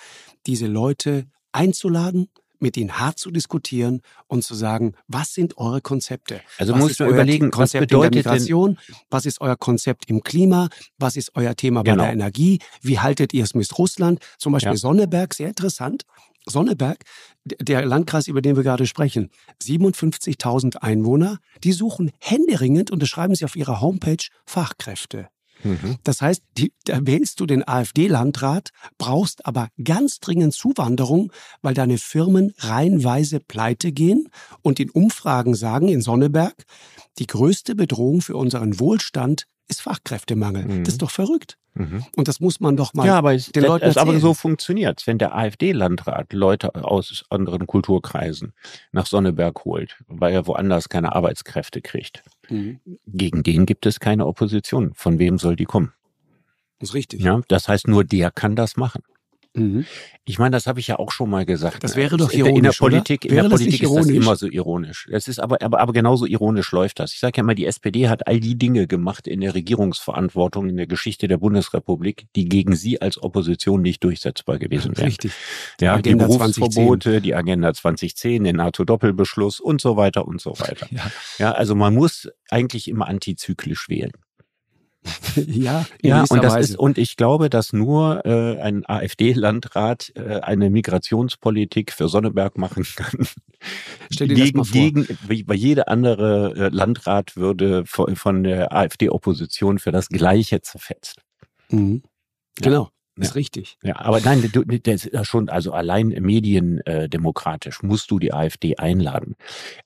[0.47, 2.30] diese Leute einzuladen,
[2.62, 6.41] mit ihnen hart zu diskutieren und zu sagen, was sind eure Konzepte?
[6.58, 8.78] Also muss man überlegen, Konzept was bedeutet in der Migration,
[9.10, 11.97] was ist euer Konzept im Klima, was ist euer Thema genau.
[11.97, 14.19] bei der Energie, wie haltet ihr es mit Russland?
[14.38, 14.78] Zum Beispiel ja.
[14.78, 16.04] Sonneberg, sehr interessant.
[16.45, 17.04] Sonneberg,
[17.45, 19.30] der Landkreis, über den wir gerade sprechen,
[19.63, 25.30] 57.000 Einwohner, die suchen händeringend, und das schreiben sie auf ihrer Homepage, Fachkräfte.
[25.63, 25.97] Mhm.
[26.04, 31.97] Das heißt, die, da wählst du den AfD-Landrat, brauchst aber ganz dringend Zuwanderung, weil deine
[31.97, 34.30] Firmen reihenweise pleite gehen
[34.62, 36.65] und in Umfragen sagen in Sonneberg,
[37.19, 40.65] die größte Bedrohung für unseren Wohlstand ist Fachkräftemangel.
[40.65, 40.84] Mhm.
[40.84, 41.57] Das ist doch verrückt.
[41.73, 42.05] Mhm.
[42.15, 45.07] Und das muss man doch mal ja, aber es, den Leuten es, aber so funktioniert
[45.07, 48.53] Wenn der AfD-Landrat Leute aus anderen Kulturkreisen
[48.91, 52.79] nach Sonneberg holt, weil er woanders keine Arbeitskräfte kriegt, mhm.
[53.07, 54.93] gegen den gibt es keine Opposition.
[54.95, 55.93] Von wem soll die kommen?
[56.79, 57.21] Das ist richtig.
[57.21, 59.03] Ja, das heißt, nur der kann das machen.
[59.54, 59.86] Mhm.
[60.24, 61.84] Ich meine, das habe ich ja auch schon mal gesagt.
[61.84, 62.58] Das wäre doch ironisch.
[62.58, 65.10] In der Politik, in der Politik ist das immer so ironisch.
[65.12, 67.14] Es ist aber, aber, aber genauso ironisch läuft das.
[67.14, 70.78] Ich sage ja immer, die SPD hat all die Dinge gemacht in der Regierungsverantwortung in
[70.78, 75.08] der Geschichte der Bundesrepublik, die gegen sie als Opposition nicht durchsetzbar gewesen wären.
[75.08, 75.34] Richtig.
[75.80, 77.24] Die ja, die Berufsverbote, 2010.
[77.24, 80.88] die Agenda 2010, den NATO-Doppelbeschluss und so weiter und so weiter.
[80.92, 81.12] Ja.
[81.40, 84.12] ja, also man muss eigentlich immer antizyklisch wählen.
[85.36, 90.70] ja, ja und das ist und ich glaube, dass nur äh, ein AfD-Landrat äh, eine
[90.70, 93.28] Migrationspolitik für Sonneberg machen kann.
[94.12, 94.82] Stell dir gegen, das mal vor.
[94.82, 101.22] Gegen, wie jede andere äh, Landrat würde von, von der AfD-Opposition für das Gleiche zerfetzt.
[101.70, 102.04] Mhm.
[102.58, 102.90] Genau.
[103.21, 103.34] Ist ja.
[103.36, 103.77] richtig.
[103.84, 108.77] Ja, aber nein, du, das ist schon, also allein mediendemokratisch äh, musst du die AfD
[108.77, 109.36] einladen.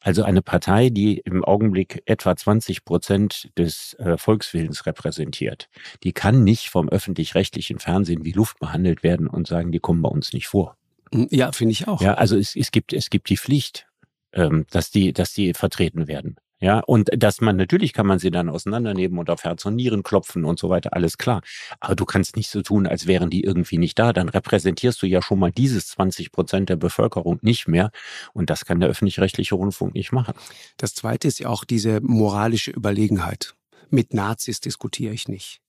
[0.01, 5.69] Also eine Partei, die im Augenblick etwa 20 Prozent des äh, Volkswillens repräsentiert,
[6.03, 10.09] die kann nicht vom öffentlich-rechtlichen Fernsehen wie Luft behandelt werden und sagen, die kommen bei
[10.09, 10.77] uns nicht vor.
[11.13, 12.01] Hm, ja, finde ich auch.
[12.01, 13.87] Ja, also es, es gibt, es gibt die Pflicht,
[14.33, 16.37] ähm, dass die, dass die vertreten werden.
[16.61, 20.03] Ja, und dass man, natürlich kann man sie dann auseinandernehmen und auf Herz und Nieren
[20.03, 21.41] klopfen und so weiter, alles klar.
[21.81, 24.13] Aber du kannst nicht so tun, als wären die irgendwie nicht da.
[24.13, 27.91] Dann repräsentierst du ja schon mal dieses 20 Prozent der Bevölkerung nicht mehr.
[28.33, 30.33] Und das kann der öffentlich-rechtliche Rundfunk nicht machen.
[30.77, 33.53] Das zweite ist ja auch diese moralische Überlegenheit.
[33.89, 35.59] Mit Nazis diskutiere ich nicht.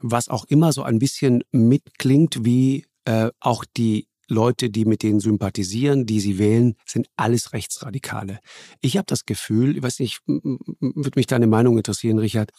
[0.00, 5.20] Was auch immer so ein bisschen mitklingt wie äh, auch die Leute, die mit denen
[5.20, 8.40] sympathisieren, die sie wählen, sind alles Rechtsradikale.
[8.80, 12.50] Ich habe das Gefühl, ich weiß nicht, würde mich deine Meinung interessieren, Richard,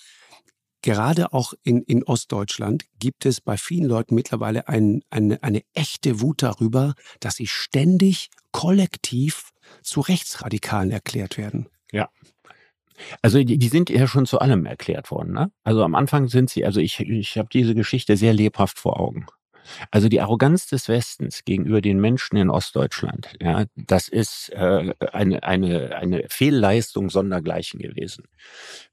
[0.82, 6.22] gerade auch in, in Ostdeutschland gibt es bei vielen Leuten mittlerweile ein, eine, eine echte
[6.22, 9.52] Wut darüber, dass sie ständig kollektiv
[9.82, 11.68] zu Rechtsradikalen erklärt werden.
[11.92, 12.10] Ja.
[13.22, 15.34] Also die, die sind ja schon zu allem erklärt worden.
[15.34, 15.52] Ne?
[15.64, 19.28] Also am Anfang sind sie, also ich, ich habe diese Geschichte sehr lebhaft vor Augen.
[19.92, 25.44] Also die Arroganz des Westens gegenüber den Menschen in Ostdeutschland, ja, das ist äh, eine,
[25.44, 28.26] eine, eine Fehlleistung sondergleichen gewesen.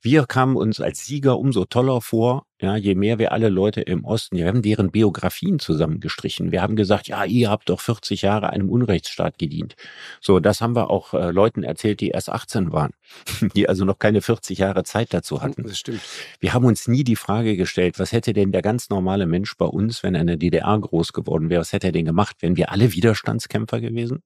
[0.00, 4.04] Wir kamen uns als Sieger umso toller vor, ja, je mehr wir alle Leute im
[4.04, 6.50] Osten, wir haben deren Biografien zusammengestrichen.
[6.50, 9.76] Wir haben gesagt, ja, ihr habt doch 40 Jahre einem Unrechtsstaat gedient.
[10.20, 12.92] So, das haben wir auch äh, Leuten erzählt, die erst 18 waren,
[13.54, 15.64] die also noch keine 40 Jahre Zeit dazu hatten.
[15.64, 16.00] Das stimmt.
[16.40, 19.66] Wir haben uns nie die Frage gestellt, was hätte denn der ganz normale Mensch bei
[19.66, 22.36] uns, wenn er in der DDR groß geworden wäre, was hätte er denn gemacht?
[22.40, 24.22] Wären wir alle Widerstandskämpfer gewesen?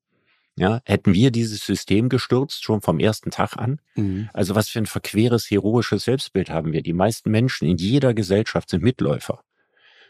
[0.59, 3.81] Ja, hätten wir dieses System gestürzt schon vom ersten Tag an?
[3.94, 4.29] Mhm.
[4.33, 6.83] Also was für ein verqueres, heroisches Selbstbild haben wir?
[6.83, 9.40] Die meisten Menschen in jeder Gesellschaft sind Mitläufer.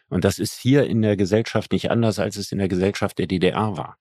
[0.09, 3.27] Und das ist hier in der Gesellschaft nicht anders, als es in der Gesellschaft der
[3.27, 3.99] DDR war.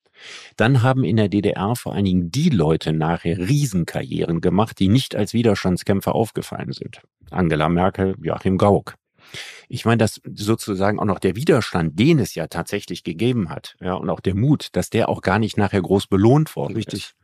[0.55, 5.15] Dann haben in der DDR vor allen Dingen die Leute nachher Riesenkarrieren gemacht, die nicht
[5.15, 7.01] als Widerstandskämpfer aufgefallen sind.
[7.29, 8.95] Angela Merkel, Joachim Gauck.
[9.69, 13.93] Ich meine, dass sozusagen auch noch der Widerstand, den es ja tatsächlich gegeben hat, ja,
[13.93, 16.99] und auch der Mut, dass der auch gar nicht nachher groß belohnt worden Richtig.
[16.99, 17.15] ist.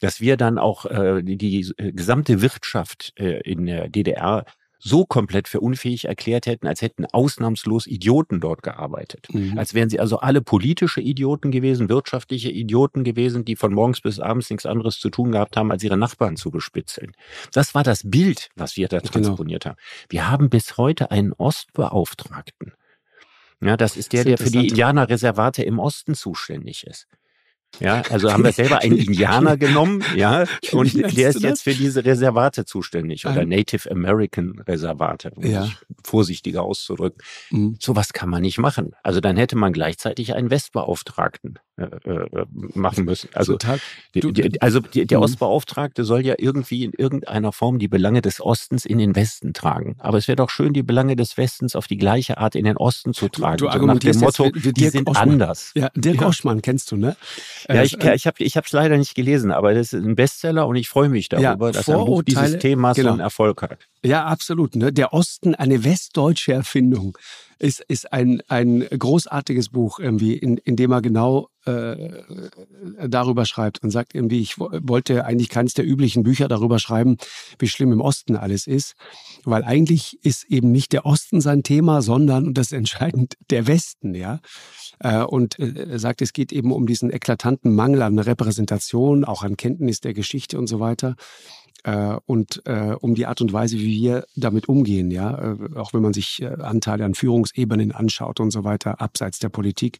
[0.00, 4.44] Dass wir dann auch äh, die, die gesamte Wirtschaft äh, in der DDR
[4.80, 9.28] so komplett für unfähig erklärt hätten, als hätten ausnahmslos Idioten dort gearbeitet.
[9.32, 9.58] Mhm.
[9.58, 14.18] Als wären sie also alle politische Idioten gewesen, wirtschaftliche Idioten gewesen, die von morgens bis
[14.18, 17.12] abends nichts anderes zu tun gehabt haben, als ihre Nachbarn zu bespitzeln.
[17.52, 19.12] Das war das Bild, was wir da genau.
[19.12, 19.76] transponiert haben.
[20.08, 22.72] Wir haben bis heute einen Ostbeauftragten.
[23.62, 27.06] Ja, das ist der, der für die Indianerreservate im Osten zuständig ist.
[27.78, 32.04] Ja, also haben wir selber einen Indianer genommen, ja, und der ist jetzt für diese
[32.04, 35.62] Reservate zuständig oder Native American Reservate, um ja.
[35.64, 37.22] sich vorsichtiger auszudrücken.
[37.50, 37.76] Mhm.
[37.78, 38.92] Sowas kann man nicht machen.
[39.02, 43.30] Also dann hätte man gleichzeitig einen Westbeauftragten äh, äh, machen müssen.
[43.32, 43.56] Also,
[44.12, 45.24] du, die, also die, der mhm.
[45.24, 49.96] Ostbeauftragte soll ja irgendwie in irgendeiner Form die Belange des Ostens in den Westen tragen.
[49.98, 52.76] Aber es wäre doch schön, die Belange des Westens auf die gleiche Art in den
[52.76, 53.56] Osten zu tragen.
[53.56, 55.30] Du, du so nach dem Motto, jetzt, die sind Oschmann.
[55.30, 55.72] anders.
[55.74, 56.26] Ja, Dirk ja.
[56.26, 57.16] Oschmann kennst du, ne?
[57.68, 60.76] Ja, ich, ich habe ich es leider nicht gelesen, aber das ist ein Bestseller und
[60.76, 63.08] ich freue mich darüber, dass ein Buch dieses Themas genau.
[63.08, 63.78] so einen Erfolg hat.
[64.04, 64.76] Ja, absolut.
[64.76, 64.92] Ne?
[64.92, 67.18] Der Osten, eine westdeutsche Erfindung,
[67.60, 72.22] ist, ist ein, ein großartiges Buch, irgendwie, in, in dem er genau äh,
[73.06, 77.18] darüber schreibt und sagt irgendwie, ich wollte eigentlich keines der üblichen Bücher darüber schreiben,
[77.58, 78.94] wie schlimm im Osten alles ist,
[79.44, 83.66] weil eigentlich ist eben nicht der Osten sein Thema, sondern, und das ist entscheidend, der
[83.66, 84.40] Westen, ja.
[84.98, 89.58] Äh, und äh, sagt, es geht eben um diesen eklatanten Mangel an Repräsentation, auch an
[89.58, 91.16] Kenntnis der Geschichte und so weiter
[91.84, 95.92] äh, und äh, um die Art und Weise, wie wir damit umgehen, ja, äh, auch
[95.92, 99.98] wenn man sich äh, Anteile an Führungsebenen anschaut und so weiter, abseits der Politik,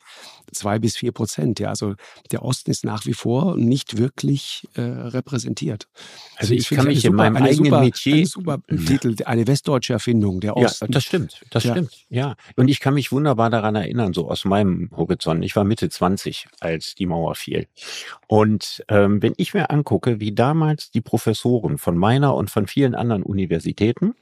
[0.52, 1.94] zwei bis vier Prozent, ja, also
[2.30, 5.88] der Osten ist nach wie vor nicht wirklich äh, repräsentiert.
[6.36, 9.92] Also ich, ich kann mich in meinem eigenen super, Metier, ein super Titel, eine westdeutsche
[9.92, 10.86] Erfindung, der Osten.
[10.86, 11.72] Ja, das stimmt, das ja.
[11.72, 12.34] stimmt, ja.
[12.56, 15.44] Und ich kann mich wunderbar daran erinnern, so aus meinem Horizont.
[15.44, 17.66] Ich war Mitte 20, als die Mauer fiel.
[18.26, 22.66] Und ähm, wenn ich mir angucke, wie damals die Professoren Professoren von meiner und von
[22.66, 24.14] vielen anderen Universitäten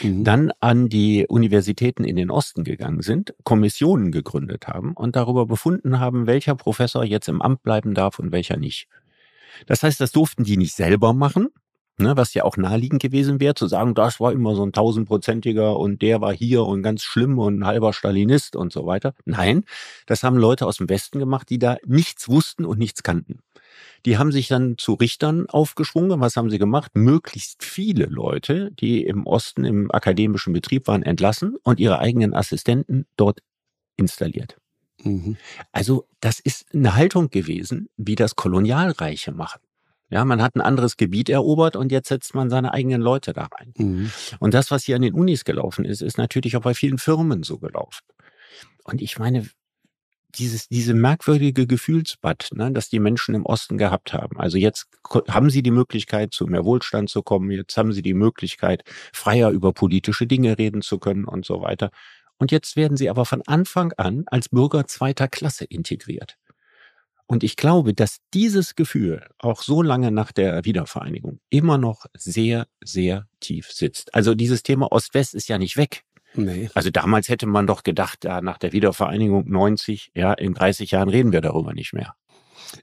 [0.00, 0.24] mhm.
[0.24, 6.00] dann an die Universitäten in den Osten gegangen sind, Kommissionen gegründet haben und darüber befunden
[6.00, 8.88] haben, welcher Professor jetzt im Amt bleiben darf und welcher nicht.
[9.66, 11.48] Das heißt, das durften die nicht selber machen,
[11.98, 15.78] ne, was ja auch naheliegend gewesen wäre, zu sagen, das war immer so ein tausendprozentiger
[15.78, 19.14] und der war hier und ganz schlimm und ein halber Stalinist und so weiter.
[19.24, 19.64] Nein,
[20.06, 23.40] das haben Leute aus dem Westen gemacht, die da nichts wussten und nichts kannten.
[24.06, 26.20] Die haben sich dann zu Richtern aufgeschwungen.
[26.20, 26.92] Was haben sie gemacht?
[26.94, 33.06] Möglichst viele Leute, die im Osten im akademischen Betrieb waren, entlassen und ihre eigenen Assistenten
[33.16, 33.40] dort
[33.96, 34.58] installiert.
[35.02, 35.36] Mhm.
[35.72, 39.60] Also das ist eine Haltung gewesen, wie das Kolonialreiche machen.
[40.14, 43.48] Ja, man hat ein anderes Gebiet erobert und jetzt setzt man seine eigenen Leute da
[43.50, 43.74] rein.
[43.76, 44.12] Mhm.
[44.38, 47.42] Und das, was hier an den Unis gelaufen ist, ist natürlich auch bei vielen Firmen
[47.42, 48.04] so gelaufen.
[48.84, 49.48] Und ich meine,
[50.36, 54.38] dieses, diese merkwürdige Gefühlsbad, ne, das die Menschen im Osten gehabt haben.
[54.38, 54.86] Also jetzt
[55.28, 57.50] haben sie die Möglichkeit, zu mehr Wohlstand zu kommen.
[57.50, 61.90] Jetzt haben sie die Möglichkeit, freier über politische Dinge reden zu können und so weiter.
[62.38, 66.36] Und jetzt werden sie aber von Anfang an als Bürger zweiter Klasse integriert.
[67.26, 72.66] Und ich glaube, dass dieses Gefühl auch so lange nach der Wiedervereinigung immer noch sehr,
[72.82, 74.14] sehr tief sitzt.
[74.14, 76.04] Also dieses Thema Ost-West ist ja nicht weg.
[76.34, 76.68] Nee.
[76.74, 81.08] Also damals hätte man doch gedacht, ja, nach der Wiedervereinigung 90, ja, in 30 Jahren
[81.08, 82.14] reden wir darüber nicht mehr.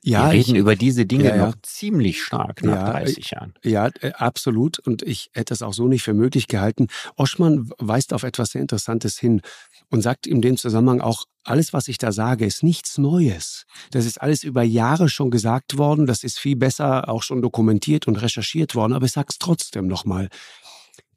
[0.04, 1.46] Ja, wir reden ich, über diese Dinge ja, ja.
[1.48, 3.54] noch ziemlich stark nach ja, 30 äh, Jahren.
[3.64, 4.80] Ja, äh, absolut.
[4.80, 6.88] Und ich hätte es auch so nicht für möglich gehalten.
[7.16, 9.42] Oschmann weist auf etwas sehr Interessantes hin
[9.90, 13.66] und sagt in dem Zusammenhang auch, alles, was ich da sage, ist nichts Neues.
[13.92, 16.06] Das ist alles über Jahre schon gesagt worden.
[16.06, 18.94] Das ist viel besser auch schon dokumentiert und recherchiert worden.
[18.94, 20.30] Aber ich sage es trotzdem nochmal.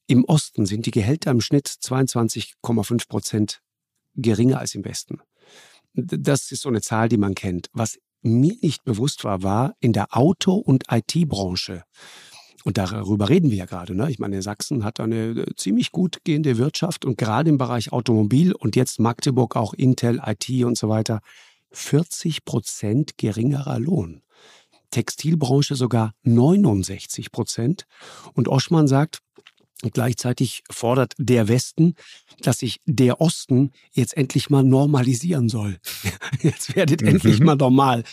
[0.06, 3.60] Im Osten sind die Gehälter im Schnitt 22,5 Prozent
[4.14, 5.20] geringer als im Westen.
[5.94, 7.68] Das ist so eine Zahl, die man kennt.
[7.72, 11.84] Was mir nicht bewusst war, war in der Auto- und IT-Branche.
[12.64, 13.94] Und darüber reden wir ja gerade.
[13.94, 14.10] Ne?
[14.10, 18.54] Ich meine, Sachsen hat eine äh, ziemlich gut gehende Wirtschaft und gerade im Bereich Automobil
[18.54, 21.20] und jetzt Magdeburg auch Intel, IT und so weiter.
[21.72, 24.22] 40 Prozent geringerer Lohn.
[24.90, 27.84] Textilbranche sogar 69 Prozent.
[28.32, 29.18] Und Oschmann sagt,
[29.90, 31.94] gleichzeitig fordert der Westen,
[32.40, 35.78] dass sich der Osten jetzt endlich mal normalisieren soll.
[36.42, 37.08] Jetzt werdet mhm.
[37.08, 38.04] endlich mal normal.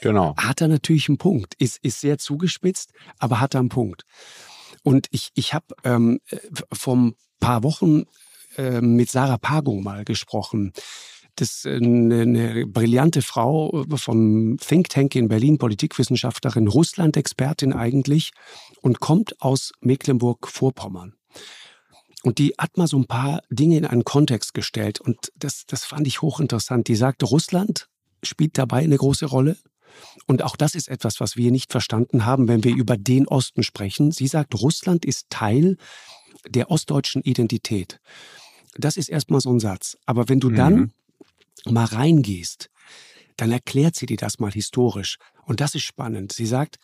[0.00, 0.34] Genau.
[0.36, 1.54] Hat er natürlich einen Punkt.
[1.54, 4.04] Ist, ist sehr zugespitzt, aber hat er einen Punkt.
[4.82, 6.20] Und ich, ich habe ähm,
[6.72, 8.04] vor ein paar Wochen
[8.56, 10.72] äh, mit Sarah Pagung mal gesprochen.
[11.36, 18.32] Das eine, eine brillante Frau vom Think Tank in Berlin, Politikwissenschaftlerin, Russland-Expertin eigentlich
[18.80, 21.14] und kommt aus Mecklenburg-Vorpommern.
[22.22, 25.84] Und die hat mal so ein paar Dinge in einen Kontext gestellt und das, das
[25.84, 26.88] fand ich hochinteressant.
[26.88, 27.88] Die sagte, Russland
[28.22, 29.56] spielt dabei eine große Rolle.
[30.26, 33.62] Und auch das ist etwas, was wir nicht verstanden haben, wenn wir über den Osten
[33.62, 34.12] sprechen.
[34.12, 35.76] Sie sagt, Russland ist Teil
[36.48, 38.00] der ostdeutschen Identität.
[38.76, 39.96] Das ist erstmal so ein Satz.
[40.06, 40.54] Aber wenn du mhm.
[40.56, 40.92] dann
[41.66, 42.70] mal reingehst,
[43.36, 45.16] dann erklärt sie dir das mal historisch.
[45.44, 46.32] Und das ist spannend.
[46.32, 46.76] Sie sagt,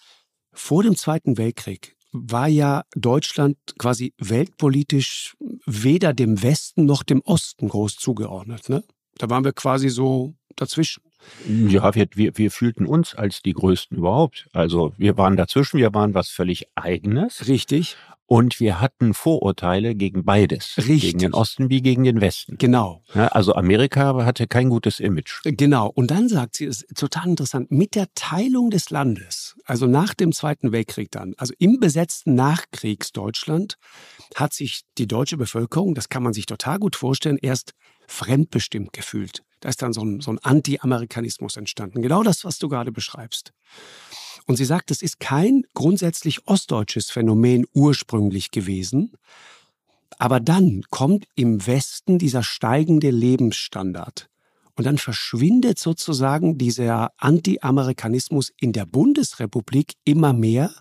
[0.52, 5.36] vor dem Zweiten Weltkrieg war ja Deutschland quasi weltpolitisch
[5.66, 8.68] weder dem Westen noch dem Osten groß zugeordnet.
[8.68, 8.84] Ne?
[9.18, 11.02] Da waren wir quasi so dazwischen.
[11.48, 14.48] Ja, wir, wir, wir fühlten uns als die Größten überhaupt.
[14.52, 17.48] Also wir waren dazwischen, wir waren was völlig Eigenes.
[17.48, 17.96] Richtig.
[18.28, 20.74] Und wir hatten Vorurteile gegen beides.
[20.78, 21.02] Richtig.
[21.02, 22.58] Gegen den Osten wie gegen den Westen.
[22.58, 23.02] Genau.
[23.14, 25.42] Ja, also Amerika hatte kein gutes Image.
[25.44, 25.88] Genau.
[25.88, 30.12] Und dann sagt sie, es ist total interessant, mit der Teilung des Landes, also nach
[30.12, 33.76] dem Zweiten Weltkrieg dann, also im besetzten Nachkriegsdeutschland,
[34.34, 37.74] hat sich die deutsche Bevölkerung, das kann man sich total gut vorstellen, erst
[38.08, 39.44] fremdbestimmt gefühlt.
[39.60, 42.02] Da ist dann so ein, so ein Anti-Amerikanismus entstanden.
[42.02, 43.52] Genau das, was du gerade beschreibst.
[44.46, 49.12] Und sie sagt, es ist kein grundsätzlich ostdeutsches Phänomen ursprünglich gewesen.
[50.18, 54.28] Aber dann kommt im Westen dieser steigende Lebensstandard.
[54.76, 60.72] Und dann verschwindet sozusagen dieser Anti-Amerikanismus in der Bundesrepublik immer mehr,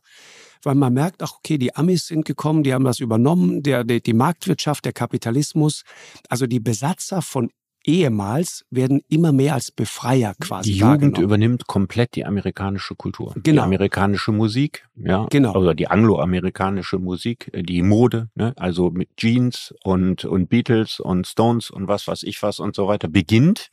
[0.63, 4.01] weil man merkt, ach okay, die Amis sind gekommen, die haben das übernommen, der, der,
[4.01, 5.83] die Marktwirtschaft, der Kapitalismus,
[6.27, 7.49] also die Besatzer von
[7.85, 10.73] ehemals werden immer mehr als Befreier quasi.
[10.73, 13.33] Die Jugend übernimmt komplett die amerikanische Kultur.
[13.35, 13.43] Genau.
[13.43, 15.27] Die amerikanische Musik, ja.
[15.29, 15.55] Genau.
[15.55, 18.53] Oder die angloamerikanische Musik, äh, die Mode, ne?
[18.57, 22.87] also mit Jeans und, und Beatles und Stones und was weiß ich was und so
[22.87, 23.69] weiter, beginnt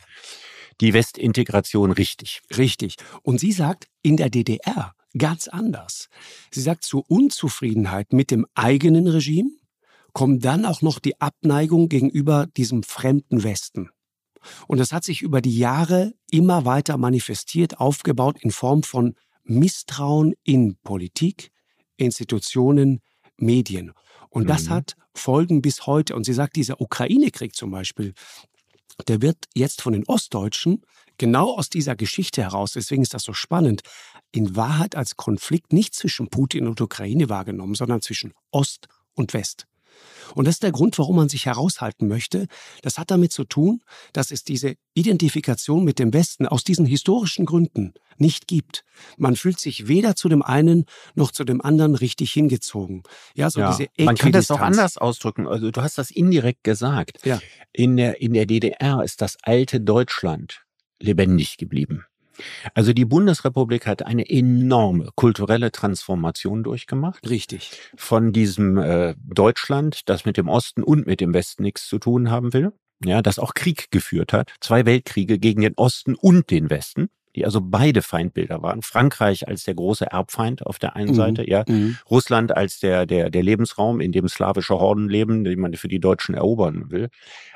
[0.81, 2.41] die Westintegration richtig.
[2.57, 2.97] Richtig.
[3.23, 6.09] Und sie sagt, in der DDR ganz anders.
[6.51, 9.51] Sie sagt, zur Unzufriedenheit mit dem eigenen Regime
[10.13, 13.91] kommt dann auch noch die Abneigung gegenüber diesem fremden Westen.
[14.67, 20.35] Und das hat sich über die Jahre immer weiter manifestiert, aufgebaut in Form von Misstrauen
[20.45, 21.51] in Politik,
[21.97, 23.01] Institutionen,
[23.37, 23.93] Medien.
[24.31, 24.71] Und das mhm.
[24.71, 26.15] hat Folgen bis heute.
[26.15, 28.15] Und sie sagt, dieser Ukraine-Krieg zum Beispiel,
[29.09, 30.83] der wird jetzt von den Ostdeutschen
[31.19, 33.83] genau aus dieser Geschichte heraus, deswegen ist das so spannend,
[34.33, 39.67] in Wahrheit als Konflikt nicht zwischen Putin und Ukraine wahrgenommen, sondern zwischen Ost und West.
[40.35, 42.47] Und das ist der Grund, warum man sich heraushalten möchte.
[42.83, 47.45] Das hat damit zu tun, dass es diese Identifikation mit dem Westen aus diesen historischen
[47.45, 48.85] Gründen nicht gibt.
[49.17, 53.03] Man fühlt sich weder zu dem einen noch zu dem anderen richtig hingezogen.
[53.35, 53.71] Ja, so ja.
[53.71, 55.47] diese Man kann das auch anders ausdrücken.
[55.47, 57.25] Also du hast das indirekt gesagt.
[57.25, 57.41] Ja.
[57.73, 60.63] In der, in der DDR ist das alte Deutschland
[60.99, 62.05] lebendig geblieben.
[62.75, 67.29] Also die Bundesrepublik hat eine enorme kulturelle Transformation durchgemacht.
[67.29, 67.71] Richtig.
[67.97, 72.31] Von diesem äh, Deutschland, das mit dem Osten und mit dem Westen nichts zu tun
[72.31, 72.73] haben will,
[73.05, 77.45] ja, das auch Krieg geführt hat, zwei Weltkriege gegen den Osten und den Westen, die
[77.45, 78.83] also beide Feindbilder waren.
[78.83, 81.15] Frankreich als der große Erbfeind auf der einen mhm.
[81.15, 81.97] Seite, ja, mhm.
[82.11, 86.01] Russland als der, der, der Lebensraum, in dem slawische Horden leben, den man für die
[86.01, 87.09] Deutschen erobern will.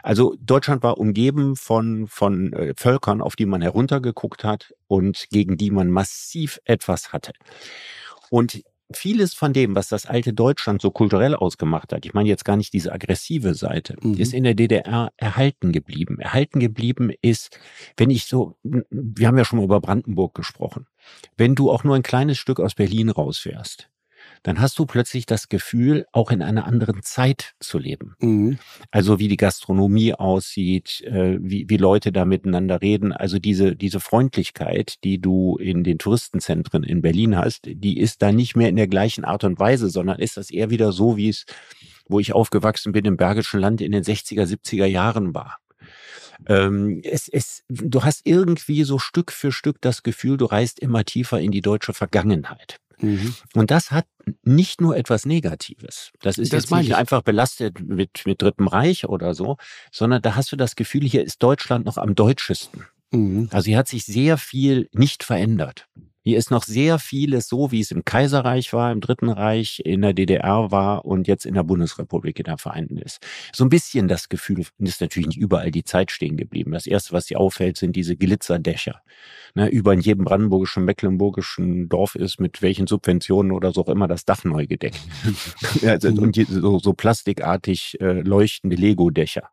[0.03, 5.57] Also Deutschland war umgeben von, von äh, Völkern, auf die man heruntergeguckt hat und gegen
[5.57, 7.33] die man massiv etwas hatte.
[8.31, 8.63] Und
[8.93, 12.57] vieles von dem, was das alte Deutschland so kulturell ausgemacht hat, ich meine jetzt gar
[12.57, 14.15] nicht diese aggressive Seite, mhm.
[14.15, 16.19] ist in der DDR erhalten geblieben.
[16.21, 17.59] Erhalten geblieben ist,
[17.97, 20.87] wenn ich so, wir haben ja schon mal über Brandenburg gesprochen,
[21.37, 23.91] wenn du auch nur ein kleines Stück aus Berlin rausfährst,
[24.43, 28.15] dann hast du plötzlich das Gefühl, auch in einer anderen Zeit zu leben.
[28.21, 28.59] Mhm.
[28.91, 33.13] Also wie die Gastronomie aussieht, äh, wie, wie Leute da miteinander reden.
[33.13, 38.33] Also diese, diese Freundlichkeit, die du in den Touristenzentren in Berlin hast, die ist da
[38.33, 41.29] nicht mehr in der gleichen Art und Weise, sondern ist das eher wieder so, wie
[41.29, 41.45] es,
[42.09, 45.59] wo ich aufgewachsen bin im Bergischen Land in den 60er, 70er Jahren war.
[46.47, 51.05] Ähm, es, es, du hast irgendwie so Stück für Stück das Gefühl, du reist immer
[51.05, 52.79] tiefer in die deutsche Vergangenheit.
[52.99, 53.35] Mhm.
[53.55, 54.07] Und das hat
[54.43, 56.13] nicht nur etwas Negatives.
[56.21, 56.97] Das ist das jetzt nicht ich.
[56.97, 59.57] einfach belastet mit, mit Dritten Reich oder so,
[59.93, 62.87] sondern da hast du das Gefühl, hier ist Deutschland noch am deutschesten.
[63.13, 63.49] Mhm.
[63.53, 65.89] Also hier hat sich sehr viel nicht verändert.
[66.27, 70.03] Hier ist noch sehr vieles so, wie es im Kaiserreich war, im Dritten Reich, in
[70.03, 73.25] der DDR war und jetzt in der Bundesrepublik in der Vereinten ist.
[73.55, 76.73] So ein bisschen das Gefühl, ist natürlich nicht überall die Zeit stehen geblieben.
[76.73, 79.03] Das erste, was dir auffällt, sind diese Glitzerdächer.
[79.55, 84.09] Ne, über in jedem brandenburgischen, mecklenburgischen Dorf ist mit welchen Subventionen oder so auch immer
[84.09, 85.01] das Dach neu gedeckt.
[85.87, 89.49] also, und so, so plastikartig äh, leuchtende Lego-Dächer.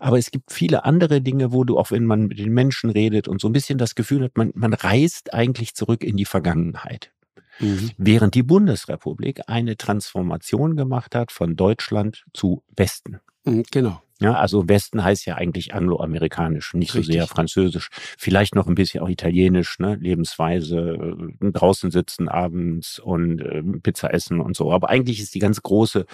[0.00, 3.28] Aber es gibt viele andere Dinge, wo du auch, wenn man mit den Menschen redet
[3.28, 6.24] und so ein bisschen das Gefühl hat, man, man reist eigentlich zurück in in die
[6.24, 7.12] Vergangenheit.
[7.58, 7.90] Mhm.
[7.98, 13.20] Während die Bundesrepublik eine Transformation gemacht hat von Deutschland zu Westen.
[13.44, 14.02] Mhm, genau.
[14.18, 17.06] Ja, also Westen heißt ja eigentlich angloamerikanisch, nicht Richtig.
[17.06, 17.90] so sehr französisch.
[18.16, 19.96] Vielleicht noch ein bisschen auch italienisch, ne?
[19.96, 24.72] Lebensweise, äh, draußen sitzen abends und äh, Pizza essen und so.
[24.72, 26.06] Aber eigentlich ist die ganz große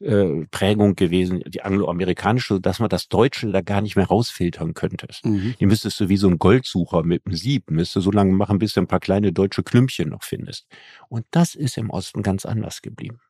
[0.00, 5.08] äh, Prägung gewesen, die angloamerikanische, dass man das Deutsche da gar nicht mehr rausfiltern könnte.
[5.22, 5.54] Mhm.
[5.60, 8.72] Die müsstest du wie so ein Goldsucher mit einem Sieb, müsste so lange machen, bis
[8.72, 10.66] du ein paar kleine deutsche Klümpchen noch findest.
[11.08, 13.20] Und das ist im Osten ganz anders geblieben.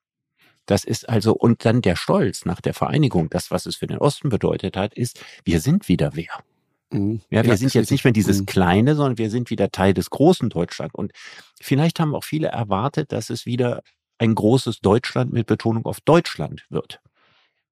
[0.67, 3.99] Das ist also, und dann der Stolz nach der Vereinigung, das, was es für den
[3.99, 6.43] Osten bedeutet hat, ist, wir sind wieder wer.
[6.91, 7.21] Mhm.
[7.31, 8.47] Ja, wir ja, sind jetzt nicht mehr dieses mhm.
[8.47, 10.95] kleine, sondern wir sind wieder Teil des großen Deutschland.
[10.95, 11.13] Und
[11.61, 13.83] vielleicht haben auch viele erwartet, dass es wieder
[14.19, 17.01] ein großes Deutschland mit Betonung auf Deutschland wird.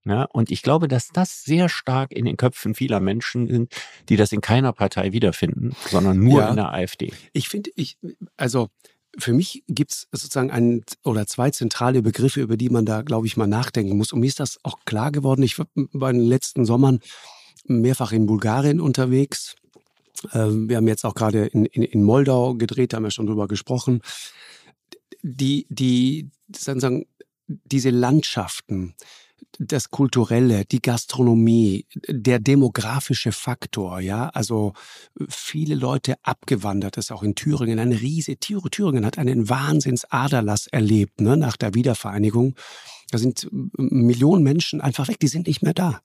[0.05, 3.75] Ja, und ich glaube, dass das sehr stark in den Köpfen vieler Menschen sind,
[4.09, 6.49] die das in keiner Partei wiederfinden, sondern nur ja.
[6.49, 7.13] in der AfD.
[7.35, 7.99] Ich finde, ich,
[8.39, 8.69] also
[9.19, 13.27] für mich gibt es sozusagen ein oder zwei zentrale Begriffe, über die man da, glaube
[13.27, 14.13] ich, mal nachdenken muss.
[14.13, 15.43] Und mir ist das auch klar geworden.
[15.43, 17.01] Ich war bei den letzten Sommern
[17.65, 19.57] mehrfach in Bulgarien unterwegs.
[20.33, 23.27] Ähm, wir haben jetzt auch gerade in, in, in Moldau gedreht, da haben wir schon
[23.27, 24.03] drüber gesprochen.
[25.23, 27.07] Die, die, sozusagen,
[27.47, 28.95] diese Landschaften,
[29.59, 34.73] das Kulturelle, die Gastronomie, der demografische Faktor, ja, also
[35.29, 41.21] viele Leute abgewandert, das ist auch in Thüringen eine riese, Thüringen hat einen Wahnsinnsaderlass erlebt,
[41.21, 42.55] ne, nach der Wiedervereinigung.
[43.11, 46.01] Da sind Millionen Menschen einfach weg, die sind nicht mehr da.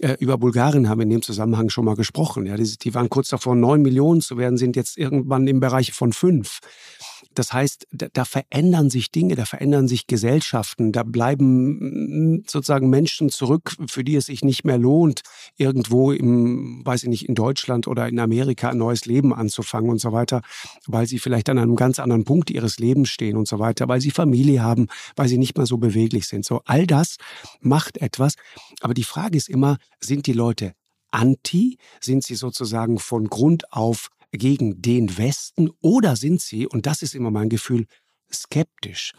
[0.00, 2.46] Äh, über Bulgarien haben wir in dem Zusammenhang schon mal gesprochen.
[2.46, 5.92] Ja, die, die waren kurz davor, neun Millionen zu werden, sind jetzt irgendwann im Bereich
[5.92, 6.60] von fünf.
[7.34, 12.88] Das heißt, da, da, verändern sich Dinge, da verändern sich Gesellschaften, da bleiben mm, sozusagen
[12.90, 15.22] Menschen zurück, für die es sich nicht mehr lohnt,
[15.56, 20.00] irgendwo im, weiß ich nicht, in Deutschland oder in Amerika ein neues Leben anzufangen und
[20.00, 20.42] so weiter,
[20.86, 24.00] weil sie vielleicht an einem ganz anderen Punkt ihres Lebens stehen und so weiter, weil
[24.00, 26.44] sie Familie haben, weil sie nicht mehr so beweglich sind.
[26.44, 27.16] So, all das
[27.60, 28.34] macht etwas.
[28.80, 30.74] Aber die Frage ist immer, sind die Leute
[31.10, 31.78] anti?
[32.00, 37.14] Sind sie sozusagen von Grund auf gegen den Westen oder sind sie, und das ist
[37.14, 37.86] immer mein Gefühl,
[38.32, 39.12] skeptisch?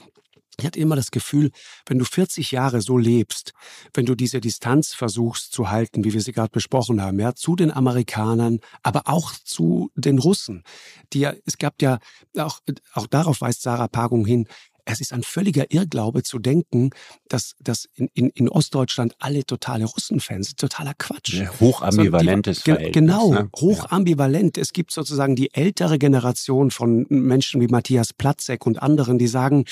[0.58, 1.52] Ich hatte immer das Gefühl,
[1.86, 3.52] wenn du 40 Jahre so lebst,
[3.94, 7.58] wenn du diese Distanz versuchst zu halten, wie wir sie gerade besprochen haben, ja, zu
[7.58, 10.64] den Amerikanern, aber auch zu den Russen,
[11.12, 12.00] die ja, es gab ja,
[12.38, 12.62] auch,
[12.94, 14.48] auch darauf weist Sarah Pagung hin,
[14.86, 16.92] es ist ein völliger Irrglaube zu denken,
[17.28, 20.60] dass, dass in, in, in Ostdeutschland alle totale Russenfans sind.
[20.60, 21.34] Totaler Quatsch.
[21.34, 23.50] Ja, hochambivalentes so, die, Genau, ne?
[23.56, 24.58] hochambivalent.
[24.58, 24.62] Ja.
[24.62, 29.66] Es gibt sozusagen die ältere Generation von Menschen wie Matthias Platzek und anderen, die sagen,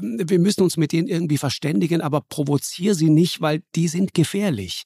[0.00, 4.84] wir müssen uns mit denen irgendwie verständigen, aber provoziere sie nicht, weil die sind gefährlich.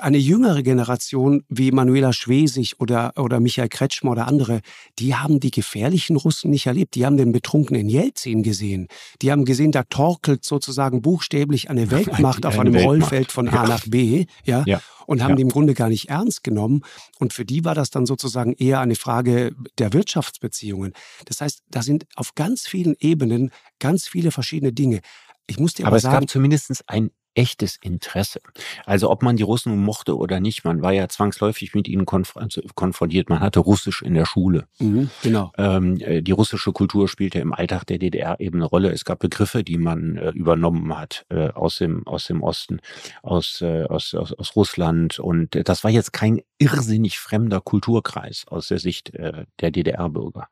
[0.00, 4.60] Eine jüngere Generation wie Manuela Schwesig oder, oder Michael Kretschmer oder andere,
[4.98, 6.94] die haben die gefährlichen Russen nicht erlebt.
[6.94, 8.88] Die haben den betrunkenen Jelzin gesehen.
[9.22, 12.86] Die haben gesehen, da torkelt sozusagen buchstäblich eine Weltmacht auf einem Weltmacht.
[12.86, 14.26] Rollfeld von A nach B.
[14.44, 14.64] Ja.
[14.66, 14.80] ja.
[15.06, 15.36] Und haben ja.
[15.36, 16.82] die im Grunde gar nicht ernst genommen.
[17.18, 20.92] Und für die war das dann sozusagen eher eine Frage der Wirtschaftsbeziehungen.
[21.26, 25.00] Das heißt, da sind auf ganz vielen Ebenen ganz viele verschiedene Dinge.
[25.46, 28.40] Ich muss dir aber, aber sagen, es gab zumindest ein echtes Interesse.
[28.86, 32.36] Also ob man die Russen mochte oder nicht, man war ja zwangsläufig mit ihnen konf
[32.36, 33.28] also konfrontiert.
[33.28, 34.66] Man hatte Russisch in der Schule.
[34.78, 35.52] Mhm, genau.
[35.58, 38.92] Ähm, äh, die russische Kultur spielte im Alltag der DDR eben eine Rolle.
[38.92, 42.80] Es gab Begriffe, die man äh, übernommen hat äh, aus dem aus dem Osten,
[43.22, 45.18] aus, äh, aus, aus aus Russland.
[45.18, 50.48] Und das war jetzt kein irrsinnig fremder Kulturkreis aus der Sicht äh, der DDR-Bürger.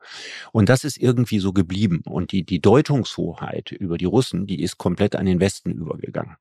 [0.51, 2.01] Und das ist irgendwie so geblieben.
[2.05, 6.37] Und die die Deutungshoheit über die Russen, die ist komplett an den Westen übergegangen.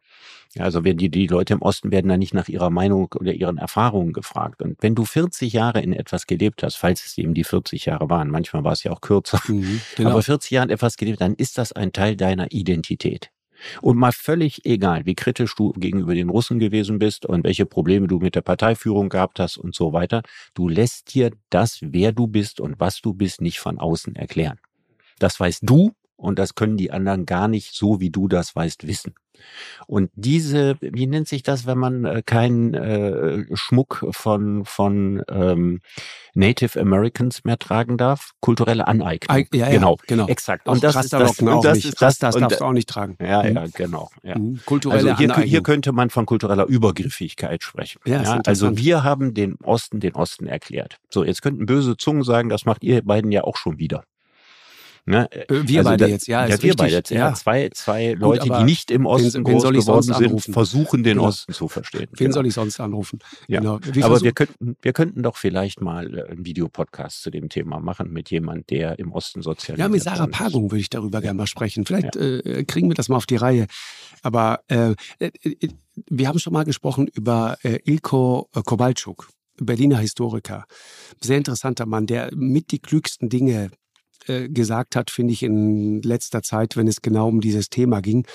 [0.58, 3.58] Also wenn die, die Leute im Osten werden dann nicht nach ihrer Meinung oder ihren
[3.58, 4.60] Erfahrungen gefragt.
[4.62, 8.10] Und wenn du 40 Jahre in etwas gelebt hast, falls es eben die 40 Jahre
[8.10, 10.10] waren, manchmal war es ja auch kürzer, mhm, genau.
[10.10, 13.30] aber 40 Jahre in etwas gelebt, dann ist das ein Teil deiner Identität.
[13.80, 18.08] Und mal völlig egal, wie kritisch du gegenüber den Russen gewesen bist und welche Probleme
[18.08, 20.22] du mit der Parteiführung gehabt hast und so weiter,
[20.54, 24.58] du lässt dir das, wer du bist und was du bist, nicht von außen erklären.
[25.18, 28.86] Das weißt du und das können die anderen gar nicht so, wie du das weißt,
[28.86, 29.14] wissen.
[29.86, 35.80] Und diese, wie nennt sich das, wenn man äh, keinen äh, Schmuck von, von ähm,
[36.34, 38.32] Native Americans mehr tragen darf?
[38.40, 39.36] Kulturelle Aneignung.
[39.36, 40.26] I, ja, ja, genau, genau.
[40.28, 40.68] Exakt.
[40.68, 43.16] Und das ist das, und das, ist das, das darfst du auch nicht tragen.
[43.20, 43.70] Ja, ja, mhm.
[43.74, 44.10] genau.
[44.22, 44.38] Ja.
[44.38, 44.60] Mhm.
[44.64, 48.00] Kulturelle also hier, hier könnte man von kultureller Übergriffigkeit sprechen.
[48.04, 50.98] Ja, ja, also wir haben den Osten den Osten erklärt.
[51.10, 54.04] So, jetzt könnten böse Zungen sagen, das macht ihr beiden ja auch schon wieder.
[55.04, 55.28] Ne?
[55.32, 56.42] Äh, wir also beide da, jetzt, ja.
[56.42, 56.76] Ja, wir richtig.
[56.76, 57.10] beide jetzt.
[57.10, 57.34] Ja.
[57.34, 60.52] Zwei, zwei Leute, Gut, die nicht im Osten wen, groß geworden sind, anrufen?
[60.52, 61.28] versuchen den genau.
[61.28, 62.06] Osten zu verstehen.
[62.12, 62.34] Wen genau.
[62.34, 63.18] soll ich sonst anrufen?
[63.48, 63.60] Ja.
[63.60, 63.80] Genau.
[64.02, 68.12] aber wir könnten, wir könnten doch vielleicht mal äh, einen Videopodcast zu dem Thema machen
[68.12, 71.46] mit jemand, der im Osten sozialisiert Ja, mit Sarah Pagung würde ich darüber gerne mal
[71.46, 71.84] sprechen.
[71.84, 73.66] Vielleicht äh, kriegen wir das mal auf die Reihe.
[74.22, 75.68] Aber äh, äh, äh
[76.06, 79.28] wir haben schon mal gesprochen über äh, Ilko Kowalczuk.
[79.60, 80.64] Berliner Historiker.
[81.20, 83.70] Sehr interessanter Mann, der mit die klügsten Dinge
[84.28, 88.26] äh, gesagt hat, finde ich, in letzter Zeit, wenn es genau um dieses Thema ging.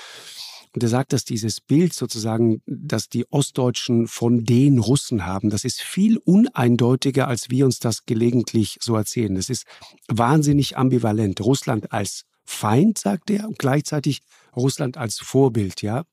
[0.74, 5.64] Und er sagt, dass dieses Bild sozusagen, dass die Ostdeutschen von den Russen haben, das
[5.64, 9.34] ist viel uneindeutiger, als wir uns das gelegentlich so erzählen.
[9.34, 9.64] Das ist
[10.08, 11.40] wahnsinnig ambivalent.
[11.40, 14.20] Russland als Feind, sagt er, und gleichzeitig
[14.54, 16.04] Russland als Vorbild, ja.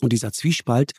[0.00, 0.92] Und dieser Zwiespalt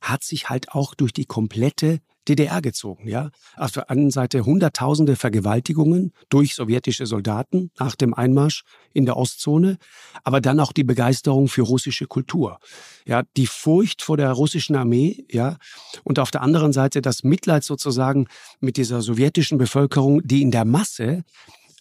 [0.00, 3.08] hat sich halt auch durch die komplette DDR gezogen.
[3.08, 3.30] Ja?
[3.56, 9.78] Auf der anderen Seite Hunderttausende Vergewaltigungen durch sowjetische Soldaten nach dem Einmarsch in der Ostzone,
[10.24, 12.58] aber dann auch die Begeisterung für russische Kultur.
[13.06, 15.56] Ja, die Furcht vor der russischen Armee, ja,
[16.04, 18.26] und auf der anderen Seite das Mitleid sozusagen
[18.60, 21.24] mit dieser sowjetischen Bevölkerung, die in der Masse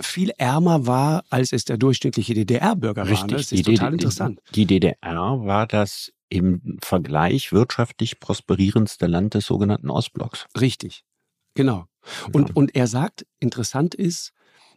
[0.02, 3.28] viel ärmer war, als es der durchschnittliche DDR-Bürger war.
[3.28, 4.40] Das ist total interessant.
[4.54, 10.46] Die DDR war das im Vergleich wirtschaftlich prosperierendste Land des sogenannten Ostblocks.
[10.60, 11.06] Richtig,
[11.54, 11.86] genau.
[12.32, 12.56] Und, ja.
[12.56, 14.34] und er sagt, interessant ist,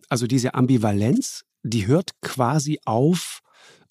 [0.09, 3.41] also diese Ambivalenz, die hört quasi auf,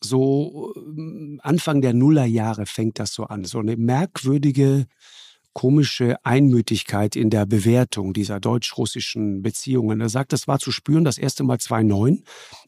[0.03, 3.45] so äh, Anfang der Nullerjahre fängt das so an.
[3.45, 4.87] So eine merkwürdige
[5.57, 9.99] komische Einmütigkeit in der Bewertung dieser deutsch-russischen Beziehungen.
[9.99, 12.21] Er sagt, das war zu spüren das erste Mal 2009,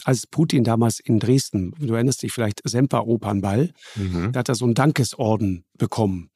[0.06, 4.32] als Putin damals in Dresden, du erinnerst dich vielleicht, Semper-Opernball, mhm.
[4.32, 6.32] da hat er so einen Dankesorden bekommen.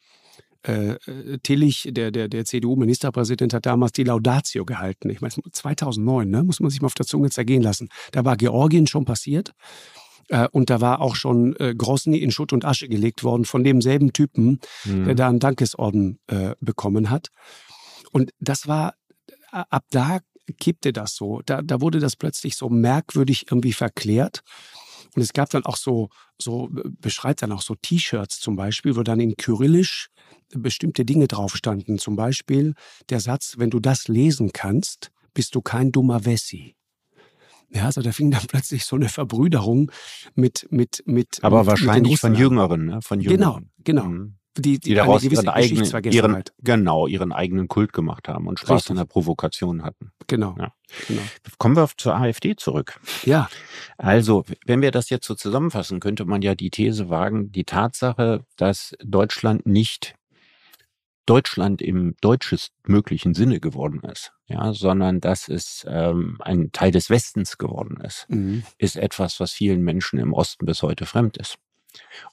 [0.62, 5.10] Äh, äh Tillich, der, der, der CDU-Ministerpräsident, hat damals die Laudatio gehalten.
[5.10, 6.43] Ich meine, 2009, ne?
[6.43, 7.89] muss man sich mal auf der Zunge zergehen lassen.
[8.12, 9.56] Da war Georgien schon passiert.
[10.30, 13.63] Äh, und da war auch schon äh, Grosny in Schutt und Asche gelegt worden von
[13.63, 15.05] demselben Typen, mhm.
[15.05, 17.30] der da einen Dankesorden äh, bekommen hat.
[18.11, 18.95] Und das war,
[19.51, 20.19] äh, ab da
[20.59, 21.41] kippte das so.
[21.45, 24.41] Da, da wurde das plötzlich so merkwürdig irgendwie verklärt.
[25.15, 26.09] Und es gab dann auch so,
[26.41, 30.09] so beschreibt dann auch so T-Shirts zum Beispiel, wo dann in Kyrillisch
[30.49, 31.99] bestimmte Dinge drauf standen.
[31.99, 32.74] Zum Beispiel
[33.09, 36.76] der Satz, wenn du das lesen kannst, bist du kein dummer Wessi.
[37.74, 39.91] Ja, also da fing dann plötzlich so eine Verbrüderung
[40.36, 41.39] mit mit mit.
[41.41, 43.01] Aber mit, wahrscheinlich mit von Jüngeren, ne?
[43.01, 43.71] Von Jüngeren.
[43.84, 44.05] Genau, genau.
[44.05, 44.36] Mhm.
[44.55, 48.76] Die, die, die daraus ihren eigenen, ihren, genau, ihren eigenen Kult gemacht haben und Spaß
[48.76, 48.91] Richtig.
[48.91, 50.11] an der Provokation hatten.
[50.28, 50.71] Genau, ja.
[51.07, 51.24] genau.
[51.57, 52.99] Kommen wir auf zur AfD zurück.
[53.24, 53.49] Ja.
[53.97, 58.45] Also, wenn wir das jetzt so zusammenfassen, könnte man ja die These wagen, die Tatsache,
[58.55, 60.13] dass Deutschland nicht
[61.26, 67.57] Deutschland im deutschestmöglichen Sinne geworden ist, ja, sondern dass es ähm, ein Teil des Westens
[67.57, 68.63] geworden ist, mhm.
[68.78, 71.57] ist etwas, was vielen Menschen im Osten bis heute fremd ist.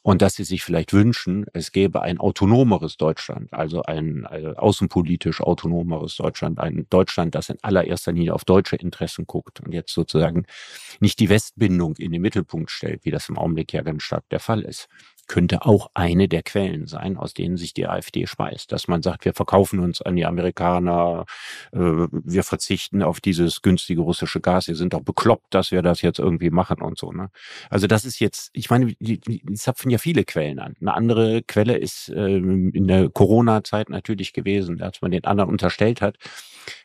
[0.02, 5.40] Und dass sie sich vielleicht wünschen, es gäbe ein autonomeres Deutschland, also ein also außenpolitisch
[5.40, 10.46] autonomeres Deutschland, ein Deutschland, das in allererster Linie auf deutsche Interessen guckt und jetzt sozusagen
[11.00, 14.40] nicht die Westbindung in den Mittelpunkt stellt, wie das im Augenblick ja ganz stark der
[14.40, 14.88] Fall ist.
[15.30, 18.72] Könnte auch eine der Quellen sein, aus denen sich die AfD speist.
[18.72, 21.24] Dass man sagt, wir verkaufen uns an die Amerikaner,
[21.72, 26.02] äh, wir verzichten auf dieses günstige russische Gas, ihr sind doch bekloppt, dass wir das
[26.02, 27.12] jetzt irgendwie machen und so.
[27.12, 27.30] Ne?
[27.68, 30.74] Also das ist jetzt, ich meine, die, die zapfen ja viele Quellen an.
[30.80, 36.02] Eine andere Quelle ist äh, in der Corona-Zeit natürlich gewesen, als man den anderen unterstellt
[36.02, 36.16] hat,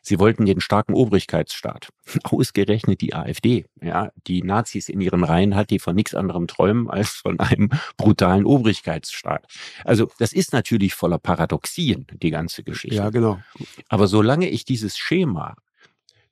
[0.01, 1.89] Sie wollten den starken Obrigkeitsstaat.
[2.23, 6.89] Ausgerechnet die AfD, ja, die Nazis in ihren Reihen hat, die von nichts anderem träumen
[6.89, 9.45] als von einem brutalen Obrigkeitsstaat.
[9.83, 12.97] Also das ist natürlich voller Paradoxien, die ganze Geschichte.
[12.97, 13.39] Ja, genau.
[13.89, 15.55] Aber solange ich dieses Schema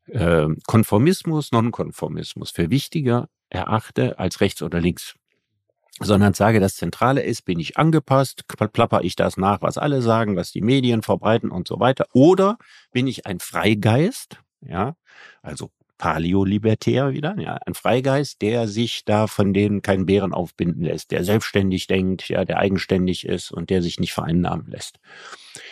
[0.08, 5.16] äh, Konformismus, Nonkonformismus für wichtiger erachte als rechts oder links,
[6.00, 10.36] sondern sage, das Zentrale ist, bin ich angepasst, plapper ich das nach, was alle sagen,
[10.36, 12.58] was die Medien verbreiten und so weiter, oder
[12.92, 14.96] bin ich ein Freigeist, ja,
[15.42, 15.70] also
[16.04, 21.24] Paleolibertär wieder, ja, ein Freigeist, der sich da von denen keinen Bären aufbinden lässt, der
[21.24, 25.00] selbstständig denkt, ja, der eigenständig ist und der sich nicht vereinnahmen lässt.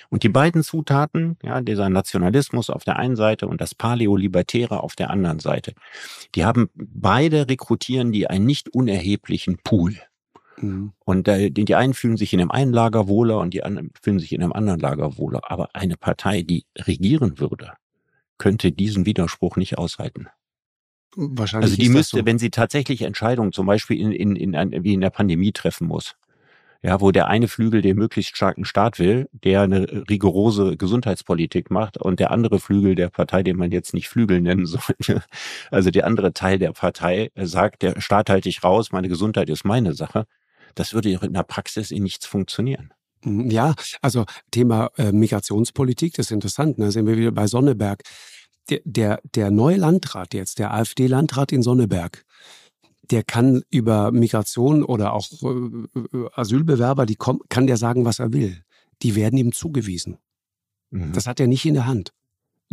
[0.10, 4.96] Und die beiden Zutaten, ja, dieser Nationalismus auf der einen Seite und das Paleolibertäre auf
[4.96, 5.74] der anderen Seite,
[6.36, 9.98] die haben beide rekrutieren die einen nicht unerheblichen Pool.
[10.62, 10.94] Mhm.
[11.00, 14.20] Und äh, die einen fühlen sich in dem einen Lager wohler und die anderen fühlen
[14.20, 15.42] sich in einem anderen Lager wohler.
[15.50, 17.74] Aber eine Partei, die regieren würde,
[18.38, 20.28] könnte diesen Widerspruch nicht aushalten.
[21.16, 21.72] Wahrscheinlich.
[21.72, 22.26] Also die müsste, so.
[22.26, 26.16] wenn sie tatsächlich Entscheidungen zum Beispiel in, in, in, wie in der Pandemie treffen muss,
[26.84, 31.98] ja, wo der eine Flügel den möglichst starken Staat will, der eine rigorose Gesundheitspolitik macht
[31.98, 35.22] und der andere Flügel der Partei, den man jetzt nicht Flügel nennen sollte,
[35.70, 39.64] also der andere Teil der Partei sagt, der Staat halte ich raus, meine Gesundheit ist
[39.64, 40.26] meine Sache,
[40.76, 42.94] das würde in der Praxis in nichts funktionieren.
[43.24, 46.80] Mhm, ja, also Thema äh, Migrationspolitik, das ist interessant.
[46.80, 46.92] Da ne?
[46.92, 48.04] sind wir wieder bei Sonneberg.
[48.70, 52.24] Der, der, der neue Landrat jetzt, der AfD-Landrat in Sonneberg,
[53.10, 58.20] der kann über Migration oder auch äh, äh, Asylbewerber, die kommen, kann der sagen, was
[58.20, 58.64] er will.
[59.02, 60.18] Die werden ihm zugewiesen.
[60.92, 61.14] Mhm.
[61.14, 62.14] Das hat er nicht in der Hand.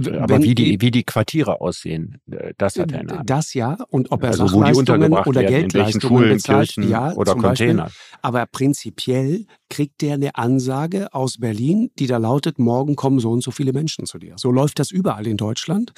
[0.06, 3.30] Aber wie die, wie die Quartiere aussehen, äh, das hat er in der Hand.
[3.30, 3.78] Das ja.
[3.88, 7.84] Und ob er also Sachleistungen oder werden, Geldleistungen Schulen, bezahlt, Kirchen ja, oder Container.
[7.84, 8.18] Beispiel.
[8.22, 13.42] Aber prinzipiell kriegt der eine Ansage aus Berlin, die da lautet, morgen kommen so und
[13.42, 14.34] so viele Menschen zu dir.
[14.36, 15.92] So läuft das überall in Deutschland.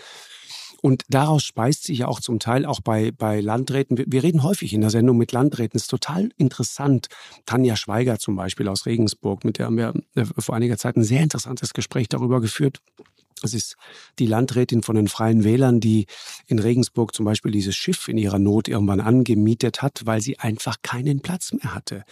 [0.83, 3.99] Und daraus speist sich ja auch zum Teil auch bei, bei Landräten.
[3.99, 5.77] Wir, wir reden häufig in der Sendung mit Landräten.
[5.77, 7.09] Es ist total interessant.
[7.45, 11.05] Tanja Schweiger zum Beispiel aus Regensburg, mit der haben wir äh, vor einiger Zeit ein
[11.05, 12.81] sehr interessantes Gespräch darüber geführt.
[13.45, 13.77] Es ist
[14.19, 16.07] die Landrätin von den Freien Wählern, die
[16.47, 20.77] in Regensburg zum Beispiel dieses Schiff in ihrer Not irgendwann angemietet hat, weil sie einfach
[20.83, 22.05] keinen Platz mehr hatte.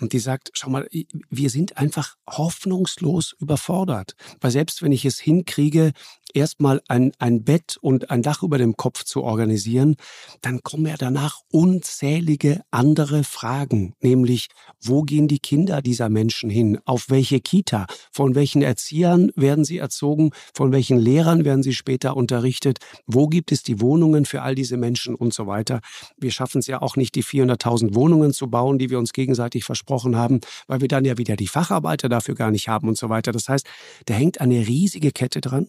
[0.00, 0.88] Und die sagt, schau mal,
[1.28, 4.14] wir sind einfach hoffnungslos überfordert.
[4.40, 5.92] Weil selbst wenn ich es hinkriege,
[6.34, 9.96] erstmal ein, ein Bett und ein Dach über dem Kopf zu organisieren,
[10.40, 14.48] dann kommen ja danach unzählige andere Fragen, nämlich
[14.80, 19.78] wo gehen die Kinder dieser Menschen hin, auf welche Kita, von welchen Erziehern werden sie
[19.78, 24.54] erzogen, von welchen Lehrern werden sie später unterrichtet, wo gibt es die Wohnungen für all
[24.54, 25.80] diese Menschen und so weiter.
[26.16, 29.64] Wir schaffen es ja auch nicht, die 400.000 Wohnungen zu bauen, die wir uns gegenseitig
[29.64, 33.08] versprochen haben, weil wir dann ja wieder die Facharbeiter dafür gar nicht haben und so
[33.08, 33.32] weiter.
[33.32, 33.66] Das heißt,
[34.06, 35.68] da hängt eine riesige Kette dran.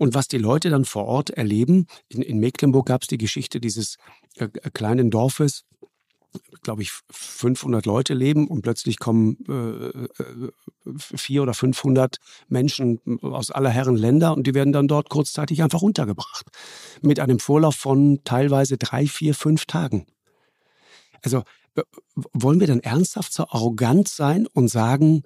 [0.00, 3.60] Und was die Leute dann vor Ort erleben, in, in Mecklenburg gab es die Geschichte
[3.60, 3.98] dieses
[4.36, 5.66] äh, äh kleinen Dorfes,
[6.62, 9.88] glaube ich, 500 Leute leben und plötzlich kommen äh,
[10.22, 10.50] äh,
[10.96, 12.16] vier oder 500
[12.48, 16.46] Menschen aus aller Herren Länder und die werden dann dort kurzzeitig einfach untergebracht.
[17.02, 20.06] Mit einem Vorlauf von teilweise drei, vier, fünf Tagen.
[21.20, 21.42] Also
[22.32, 25.24] wollen wir dann ernsthaft so arrogant sein und sagen,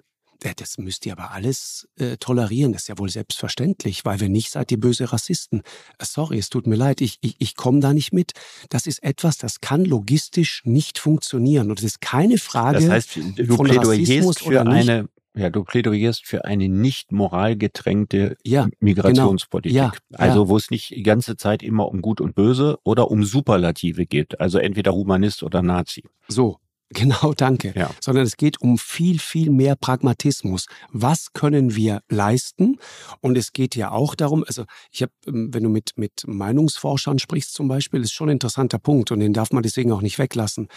[0.53, 4.51] das müsst ihr aber alles äh, tolerieren, das ist ja wohl selbstverständlich, weil wenn nicht,
[4.51, 5.61] seid ihr böse Rassisten.
[5.97, 8.33] Äh, sorry, es tut mir leid, ich, ich, ich komme da nicht mit.
[8.69, 11.69] Das ist etwas, das kann logistisch nicht funktionieren.
[11.69, 12.79] Und es ist keine Frage.
[12.79, 18.67] Das heißt, du von plädoyierst für eine, ja, du plädoyierst für eine nicht moralgetränkte ja,
[18.79, 19.73] Migrationspolitik.
[19.73, 19.91] Genau.
[19.91, 20.49] Ja, also ja.
[20.49, 24.39] wo es nicht die ganze Zeit immer um Gut und Böse oder um Superlative geht.
[24.39, 26.03] Also entweder Humanist oder Nazi.
[26.27, 26.59] So,
[26.89, 27.73] Genau, danke.
[27.75, 27.89] Ja.
[27.99, 30.67] Sondern es geht um viel, viel mehr Pragmatismus.
[30.91, 32.77] Was können wir leisten?
[33.21, 37.17] Und es geht ja auch darum, also ich habe, ähm, wenn du mit, mit Meinungsforschern
[37.17, 40.19] sprichst zum Beispiel, ist schon ein interessanter Punkt und den darf man deswegen auch nicht
[40.19, 40.67] weglassen.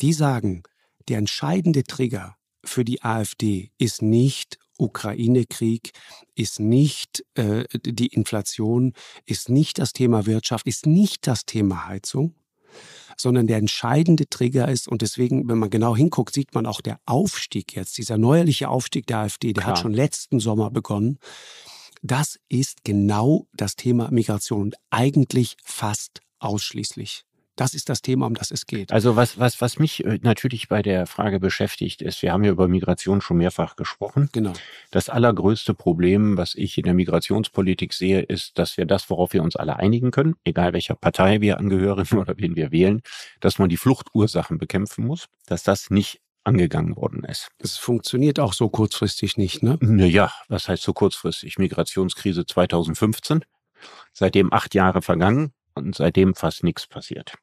[0.00, 0.64] Die sagen,
[1.08, 5.92] der entscheidende Trigger für die AfD ist nicht Ukraine-Krieg,
[6.34, 8.92] ist nicht äh, die Inflation,
[9.24, 12.34] ist nicht das Thema Wirtschaft, ist nicht das Thema Heizung,
[13.16, 16.98] sondern der entscheidende Trigger ist, und deswegen, wenn man genau hinguckt, sieht man auch der
[17.06, 19.76] Aufstieg jetzt, dieser neuerliche Aufstieg der AfD, der Klar.
[19.76, 21.18] hat schon letzten Sommer begonnen.
[22.02, 27.24] Das ist genau das Thema Migration und eigentlich fast ausschließlich
[27.56, 28.92] Das ist das Thema, um das es geht.
[28.92, 32.50] Also was, was, was mich äh, natürlich bei der Frage beschäftigt ist, wir haben ja
[32.50, 34.28] über Migration schon mehrfach gesprochen.
[34.32, 34.52] Genau.
[34.90, 39.42] Das allergrößte Problem, was ich in der Migrationspolitik sehe, ist, dass wir das, worauf wir
[39.42, 43.02] uns alle einigen können, egal welcher Partei wir angehören oder wen wir wählen,
[43.40, 47.48] dass man die Fluchtursachen bekämpfen muss, dass das nicht angegangen worden ist.
[47.58, 49.78] Es funktioniert auch so kurzfristig nicht, ne?
[49.80, 51.58] Naja, was heißt so kurzfristig?
[51.58, 53.44] Migrationskrise 2015,
[54.12, 57.34] seitdem acht Jahre vergangen und seitdem fast nichts passiert.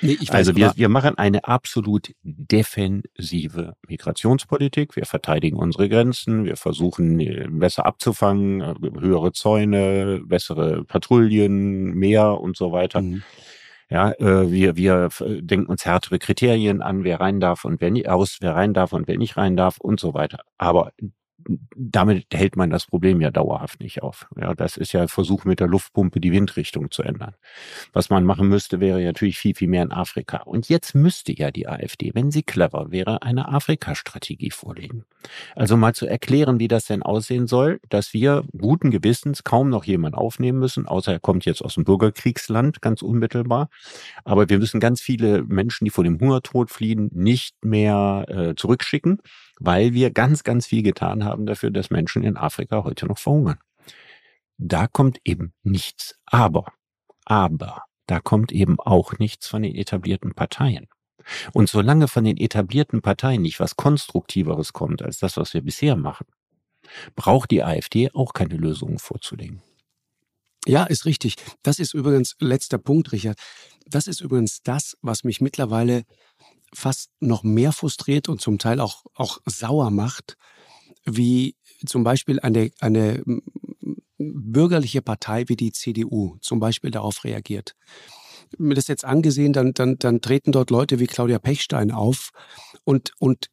[0.00, 4.96] Nee, also wir, wir machen eine absolut defensive Migrationspolitik.
[4.96, 12.40] Wir verteidigen unsere Grenzen, wir versuchen äh, besser abzufangen, äh, höhere Zäune, bessere Patrouillen, mehr
[12.40, 13.00] und so weiter.
[13.00, 13.22] Mhm.
[13.88, 18.08] Ja, äh, wir, wir denken uns härtere Kriterien an, wer rein darf und wer nicht
[18.08, 20.40] aus, wer rein darf und wer nicht rein darf und so weiter.
[20.58, 20.92] Aber
[21.76, 24.26] damit hält man das Problem ja dauerhaft nicht auf.
[24.36, 27.34] Ja, das ist ja Versuch mit der Luftpumpe die Windrichtung zu ändern.
[27.92, 30.38] Was man machen müsste, wäre natürlich viel, viel mehr in Afrika.
[30.38, 35.04] Und jetzt müsste ja die AfD, wenn sie clever wäre, eine Afrika-Strategie vorlegen.
[35.54, 39.84] Also mal zu erklären, wie das denn aussehen soll, dass wir guten Gewissens kaum noch
[39.84, 43.68] jemanden aufnehmen müssen, außer er kommt jetzt aus dem Bürgerkriegsland, ganz unmittelbar.
[44.24, 49.20] Aber wir müssen ganz viele Menschen, die vor dem Hungertod fliehen, nicht mehr äh, zurückschicken
[49.58, 53.58] weil wir ganz, ganz viel getan haben dafür, dass Menschen in Afrika heute noch verhungern.
[54.58, 56.16] Da kommt eben nichts.
[56.26, 56.72] Aber,
[57.24, 60.88] aber, da kommt eben auch nichts von den etablierten Parteien.
[61.52, 65.96] Und solange von den etablierten Parteien nicht was Konstruktiveres kommt als das, was wir bisher
[65.96, 66.26] machen,
[67.16, 69.62] braucht die AfD auch keine Lösungen vorzulegen.
[70.66, 71.36] Ja, ist richtig.
[71.62, 73.38] Das ist übrigens, letzter Punkt, Richard,
[73.86, 76.04] das ist übrigens das, was mich mittlerweile
[76.72, 80.36] fast noch mehr frustriert und zum Teil auch, auch sauer macht,
[81.04, 83.22] wie zum Beispiel eine, eine
[84.18, 87.74] bürgerliche Partei wie die CDU zum Beispiel darauf reagiert.
[88.58, 92.30] Mir das jetzt angesehen, dann, dann, dann treten dort Leute wie Claudia Pechstein auf
[92.84, 93.50] und, und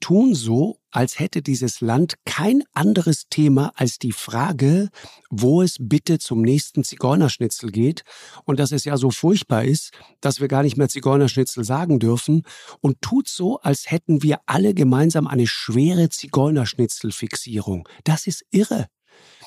[0.00, 4.88] tun so, als hätte dieses Land kein anderes Thema als die Frage,
[5.30, 8.02] wo es bitte zum nächsten Zigeunerschnitzel geht
[8.44, 12.42] und dass es ja so furchtbar ist, dass wir gar nicht mehr Zigeunerschnitzel sagen dürfen
[12.80, 17.88] und tut so, als hätten wir alle gemeinsam eine schwere Zigeunerschnitzelfixierung.
[18.04, 18.86] Das ist irre.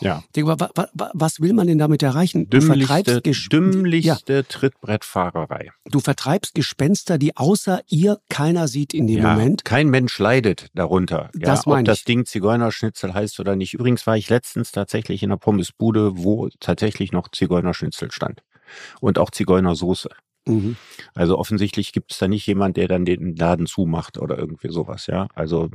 [0.02, 0.24] Ja.
[0.94, 2.50] Was will man denn damit erreichen?
[2.50, 4.44] Du dümmlichste, dümmlichste ja.
[4.44, 5.70] Trittbrettfahrerei.
[5.86, 9.66] Du vertreibst Gespenster, die außer ihr keiner sieht in dem ja, Moment.
[9.66, 11.30] Kein Mensch leidet darunter.
[11.34, 13.74] Ja, das ob das Ding Zigeunerschnitzel heißt oder nicht.
[13.74, 18.44] Übrigens war ich letztens tatsächlich in einer Pommesbude, wo tatsächlich noch Zigeunerschnitzel stand.
[19.02, 20.10] Und auch Zigeunersoße.
[20.50, 20.76] Mhm.
[21.14, 25.08] Also offensichtlich gibt es da nicht jemand, der dann den Laden zumacht oder irgendwie sowas,
[25.08, 25.28] ja.
[25.36, 25.70] Also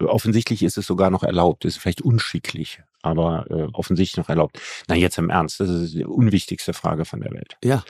[0.00, 1.64] offensichtlich ist es sogar noch erlaubt.
[1.64, 4.60] ist vielleicht unschicklich, aber äh, offensichtlich noch erlaubt.
[4.88, 7.56] Na, jetzt im Ernst, das ist die unwichtigste Frage von der Welt.
[7.64, 7.82] Ja.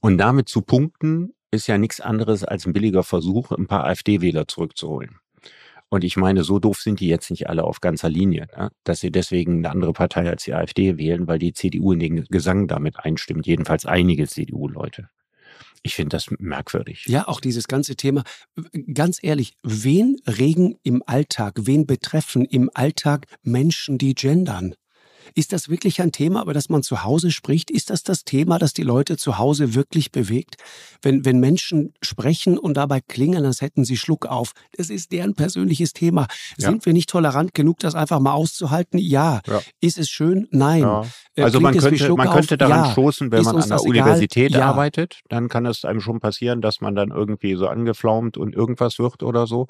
[0.00, 4.48] Und damit zu punkten, ist ja nichts anderes als ein billiger Versuch, ein paar AfD-Wähler
[4.48, 5.18] zurückzuholen.
[5.90, 8.70] Und ich meine, so doof sind die jetzt nicht alle auf ganzer Linie, ne?
[8.82, 12.24] dass sie deswegen eine andere Partei als die AfD wählen, weil die CDU in den
[12.24, 15.10] Gesang damit einstimmt, jedenfalls einige CDU-Leute.
[15.82, 17.06] Ich finde das merkwürdig.
[17.06, 18.22] Ja, auch dieses ganze Thema.
[18.94, 24.74] Ganz ehrlich, wen regen im Alltag, wen betreffen im Alltag Menschen, die gendern?
[25.34, 27.70] Ist das wirklich ein Thema, über das man zu Hause spricht?
[27.70, 30.56] Ist das das Thema, das die Leute zu Hause wirklich bewegt?
[31.00, 34.52] Wenn, wenn Menschen sprechen und dabei klingen, als hätten sie Schluck auf.
[34.76, 36.26] Das ist deren persönliches Thema.
[36.58, 36.70] Ja.
[36.70, 38.98] Sind wir nicht tolerant genug, das einfach mal auszuhalten?
[38.98, 39.40] Ja.
[39.46, 39.60] ja.
[39.80, 40.48] Ist es schön?
[40.50, 40.82] Nein.
[40.82, 41.04] Ja.
[41.34, 42.92] Äh, also man könnte, man könnte daran ja.
[42.92, 44.68] stoßen, wenn ist man an der Universität ja.
[44.68, 48.98] arbeitet, dann kann es einem schon passieren, dass man dann irgendwie so angeflaumt und irgendwas
[48.98, 49.66] wird oder so.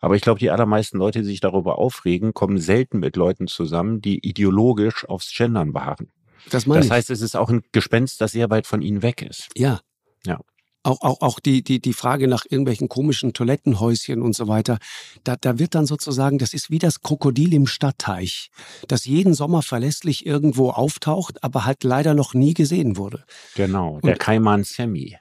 [0.00, 4.00] Aber ich glaube, die allermeisten Leute, die sich darüber aufregen, kommen selten mit Leuten zusammen,
[4.00, 6.12] die ideologisch aufs Gendern beharren.
[6.50, 9.22] Das, meine das heißt, es ist auch ein Gespenst, das sehr weit von ihnen weg
[9.22, 9.48] ist.
[9.56, 9.80] Ja.
[10.24, 10.40] Ja
[10.82, 14.78] auch, auch, auch die, die, die Frage nach irgendwelchen komischen Toilettenhäuschen und so weiter,
[15.24, 18.50] da, da wird dann sozusagen, das ist wie das Krokodil im Stadtteich,
[18.88, 23.24] das jeden Sommer verlässlich irgendwo auftaucht, aber halt leider noch nie gesehen wurde.
[23.54, 25.16] Genau, der Kaiman Sammy.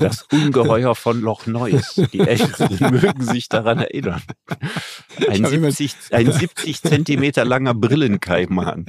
[0.00, 1.94] Das Ungeheuer von Loch Neuss.
[2.12, 4.20] Die Echten mögen sich daran erinnern.
[5.28, 8.86] Ein 70, ein 70 Zentimeter langer Brillenkaiman.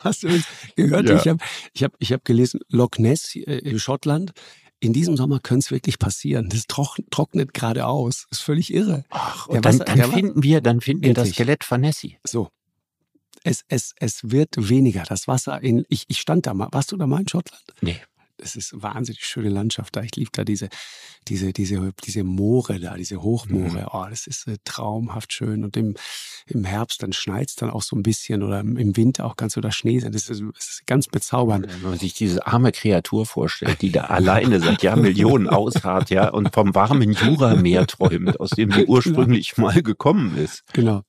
[0.00, 0.44] Hast du das
[0.76, 1.10] gehört?
[1.10, 1.16] Ja.
[1.16, 1.38] Ich habe
[1.74, 4.32] ich hab, ich hab gelesen, Loch Ness äh, in Schottland
[4.82, 6.48] in diesem Sommer könnte es wirklich passieren.
[6.48, 8.26] Das trocknet gerade aus.
[8.30, 9.04] Das ist völlig irre.
[9.10, 12.18] Ach, und dann, dann finden wir, dann finden wir das Skelett von Nessie.
[12.26, 12.48] So.
[13.44, 15.04] Es, es, es wird weniger.
[15.04, 16.68] Das Wasser in, ich, ich stand da mal.
[16.72, 17.62] Warst du da mal in Schottland?
[17.80, 18.00] Nee.
[18.38, 20.02] Das ist eine wahnsinnig schöne Landschaft da.
[20.02, 20.68] Ich liebe da diese,
[21.28, 23.82] diese, diese, diese Moore da, diese Hochmoore.
[23.82, 23.86] Mhm.
[23.92, 25.64] Oh, das ist äh, traumhaft schön.
[25.64, 25.94] Und im,
[26.46, 29.54] im Herbst, dann schneit es dann auch so ein bisschen oder im Winter auch ganz
[29.54, 30.12] so der Schnee sein.
[30.12, 31.66] Das ist, das ist ganz bezaubernd.
[31.68, 36.52] Wenn man sich diese arme Kreatur vorstellt, die da alleine seit Jahrmillionen ausharrt, ja, und
[36.52, 38.92] vom warmen Jurameer träumt, aus dem sie genau.
[38.92, 39.68] ursprünglich genau.
[39.68, 40.64] mal gekommen ist.
[40.72, 41.02] Genau.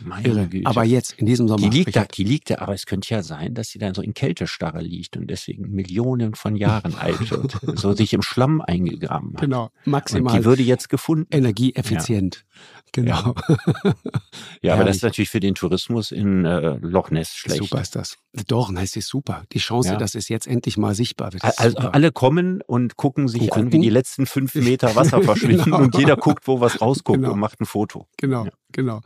[0.00, 0.48] Meine.
[0.48, 0.66] Güte.
[0.66, 1.68] Aber jetzt, in diesem Sommer.
[1.68, 4.02] Die liegt da, die liegt da, aber es könnte ja sein, dass sie dann so
[4.02, 7.78] in Kältestarre liegt und deswegen Millionen von Jahren alt wird.
[7.78, 9.40] so sich im Schlamm eingegraben hat.
[9.40, 10.32] Genau, maximal.
[10.34, 11.26] Und die würde jetzt gefunden.
[11.30, 12.36] Energieeffizient.
[12.36, 12.77] Ja.
[12.92, 13.34] Genau.
[13.82, 13.94] Ja,
[14.62, 17.62] ja aber das ist natürlich für den Tourismus in äh, Loch Ness schlecht.
[17.62, 18.18] Super ist das.
[18.46, 19.44] Doch, das ist super.
[19.52, 19.96] Die Chance, ja.
[19.96, 21.44] dass es jetzt endlich mal sichtbar wird.
[21.44, 21.94] Also super.
[21.94, 23.66] alle kommen und gucken sich und gucken.
[23.66, 25.78] an, wie die letzten fünf Meter Wasser verschwinden genau.
[25.78, 27.32] und jeder guckt, wo was rausguckt genau.
[27.32, 28.06] und macht ein Foto.
[28.16, 28.52] Genau, ja.
[28.72, 29.00] genau.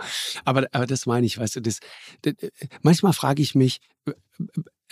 [0.45, 1.81] Aber, aber das meine ich, weißt du, das,
[2.23, 2.35] das
[2.83, 3.81] manchmal frage ich mich,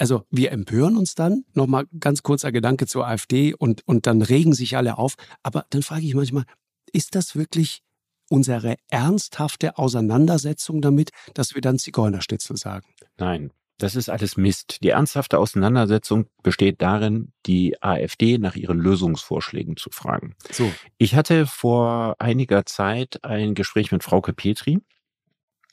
[0.00, 4.54] also wir empören uns dann, nochmal ganz kurzer Gedanke zur AfD und, und dann regen
[4.54, 5.14] sich alle auf.
[5.42, 6.44] Aber dann frage ich manchmal,
[6.90, 7.82] ist das wirklich
[8.30, 12.86] unsere ernsthafte Auseinandersetzung damit, dass wir dann Zigeunerstitzel sagen.
[13.18, 13.50] Nein,
[13.80, 14.78] das ist alles Mist.
[14.82, 20.36] Die ernsthafte Auseinandersetzung besteht darin, die AfD nach ihren Lösungsvorschlägen zu fragen.
[20.50, 20.70] So.
[20.98, 24.80] Ich hatte vor einiger Zeit ein Gespräch mit Frauke Petri.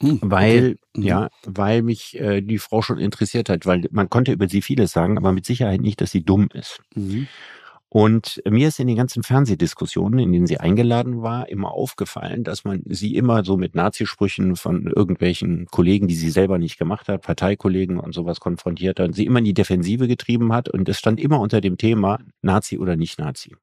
[0.01, 0.77] Hm, weil, okay.
[0.95, 1.03] Mhm.
[1.03, 4.91] ja, weil mich äh, die Frau schon interessiert hat, weil man konnte über sie vieles
[4.91, 6.81] sagen, aber mit Sicherheit nicht, dass sie dumm ist.
[6.95, 7.27] Mhm.
[7.89, 12.65] Und mir ist in den ganzen Fernsehdiskussionen, in denen sie eingeladen war, immer aufgefallen, dass
[12.65, 17.21] man sie immer so mit Nazisprüchen von irgendwelchen Kollegen, die sie selber nicht gemacht hat,
[17.21, 20.67] Parteikollegen und sowas konfrontiert hat, und sie immer in die Defensive getrieben hat.
[20.67, 23.55] Und es stand immer unter dem Thema Nazi oder nicht Nazi.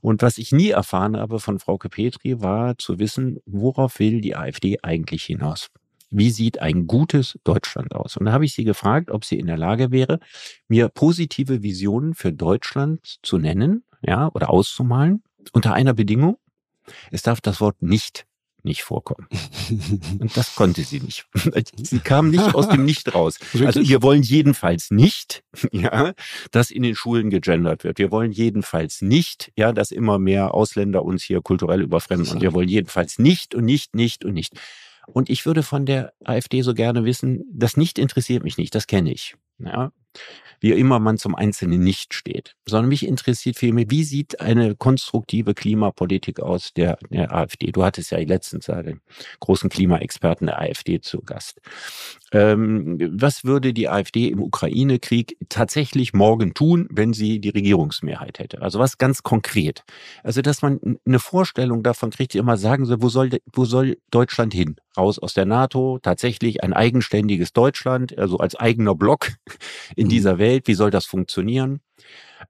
[0.00, 4.34] Und was ich nie erfahren habe von Frau Petri, war zu wissen, worauf will die
[4.34, 5.68] AfD eigentlich hinaus?
[6.10, 8.16] Wie sieht ein gutes Deutschland aus?
[8.16, 10.20] Und da habe ich sie gefragt, ob sie in der Lage wäre,
[10.68, 16.38] mir positive Visionen für Deutschland zu nennen, ja, oder auszumalen, unter einer Bedingung.
[17.10, 18.26] Es darf das Wort nicht
[18.66, 19.26] nicht vorkommen.
[20.18, 21.26] Und das konnte sie nicht.
[21.76, 23.38] Sie kam nicht aus dem Nicht raus.
[23.64, 25.42] Also wir wollen jedenfalls nicht,
[25.72, 26.12] ja,
[26.50, 27.98] dass in den Schulen gegendert wird.
[27.98, 32.28] Wir wollen jedenfalls nicht, ja, dass immer mehr Ausländer uns hier kulturell überfremden.
[32.32, 34.54] Und wir wollen jedenfalls nicht und nicht, nicht und nicht.
[35.06, 38.86] Und ich würde von der AfD so gerne wissen, das nicht interessiert mich nicht, das
[38.86, 39.36] kenne ich.
[39.58, 39.92] Ja,
[40.60, 45.54] wie immer man zum Einzelnen nicht steht, sondern mich interessiert vielmehr, wie sieht eine konstruktive
[45.54, 47.72] Klimapolitik aus der, der AfD?
[47.72, 49.00] Du hattest ja letztens den
[49.40, 51.60] großen Klimaexperten der AfD zu Gast.
[52.32, 58.62] Ähm, was würde die AfD im Ukraine-Krieg tatsächlich morgen tun, wenn sie die Regierungsmehrheit hätte?
[58.62, 59.84] Also was ganz konkret.
[60.22, 63.98] Also, dass man eine Vorstellung davon kriegt, die immer sagen soll, wo soll, wo soll
[64.10, 64.76] Deutschland hin?
[64.96, 69.32] Raus aus der NATO, tatsächlich ein eigenständiges Deutschland, also als eigener Block
[69.94, 70.38] in dieser mhm.
[70.38, 70.68] Welt.
[70.68, 71.80] Wie soll das funktionieren?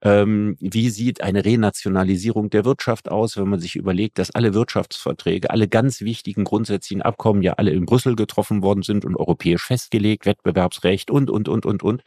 [0.02, 5.50] Ähm, wie sieht eine Renationalisierung der Wirtschaft aus, wenn man sich überlegt, dass alle Wirtschaftsverträge,
[5.50, 10.26] alle ganz wichtigen grundsätzlichen Abkommen ja alle in Brüssel getroffen worden sind und europäisch festgelegt,
[10.26, 12.02] Wettbewerbsrecht und, und, und, und, und.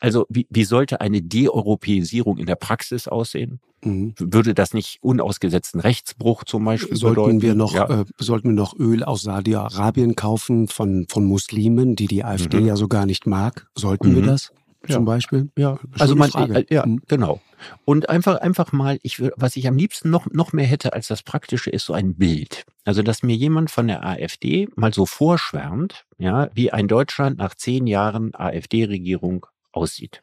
[0.00, 3.60] Also wie, wie sollte eine Deeuropäisierung in der Praxis aussehen?
[3.82, 4.14] Mhm.
[4.18, 7.42] Würde das nicht unausgesetzten Rechtsbruch zum Beispiel sollten bedeuten?
[7.42, 8.02] Wir noch, ja.
[8.02, 12.66] äh, sollten wir noch Öl aus Saudi-Arabien kaufen von, von Muslimen, die die AfD mhm.
[12.66, 13.66] ja so gar nicht mag?
[13.74, 14.14] Sollten mhm.
[14.16, 14.52] wir das?
[14.86, 14.94] Ja.
[14.94, 15.50] zum Beispiel.
[15.56, 16.66] Ja, also man, Frage.
[16.70, 17.02] ja, mhm.
[17.08, 17.40] genau.
[17.84, 21.22] Und einfach, einfach mal, ich was ich am liebsten noch, noch mehr hätte als das
[21.22, 22.64] Praktische, ist so ein Bild.
[22.84, 27.54] Also, dass mir jemand von der AfD mal so vorschwärmt, ja, wie ein Deutschland nach
[27.54, 30.22] zehn Jahren AfD-Regierung aussieht.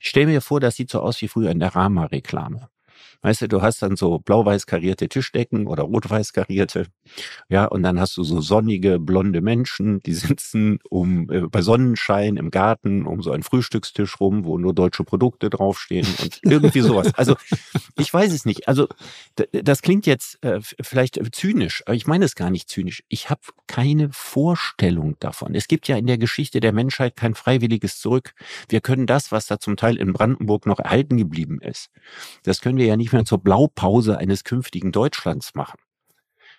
[0.00, 2.68] Ich stelle mir vor, das sieht so aus wie früher in der Rama-Reklame.
[3.22, 6.86] Weißt du, du hast dann so blau-weiß karierte Tischdecken oder rot-weiß karierte.
[7.48, 12.36] Ja, und dann hast du so sonnige, blonde Menschen, die sitzen um, äh, bei Sonnenschein
[12.36, 17.14] im Garten um so einen Frühstückstisch rum, wo nur deutsche Produkte draufstehen und irgendwie sowas.
[17.14, 17.36] Also,
[17.98, 18.68] ich weiß es nicht.
[18.68, 18.88] Also,
[19.52, 23.02] das klingt jetzt äh, vielleicht zynisch, aber ich meine es gar nicht zynisch.
[23.08, 25.54] Ich habe keine Vorstellung davon.
[25.54, 28.32] Es gibt ja in der Geschichte der Menschheit kein freiwilliges Zurück.
[28.68, 31.90] Wir können das, was da zum Teil in Brandenburg noch erhalten geblieben ist,
[32.44, 35.78] das können wir ja nicht mehr zur Blaupause eines künftigen Deutschlands machen.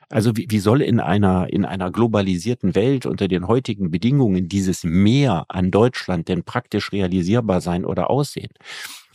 [0.09, 4.83] Also wie, wie soll in einer, in einer globalisierten Welt unter den heutigen Bedingungen dieses
[4.83, 8.51] Mehr an Deutschland denn praktisch realisierbar sein oder aussehen?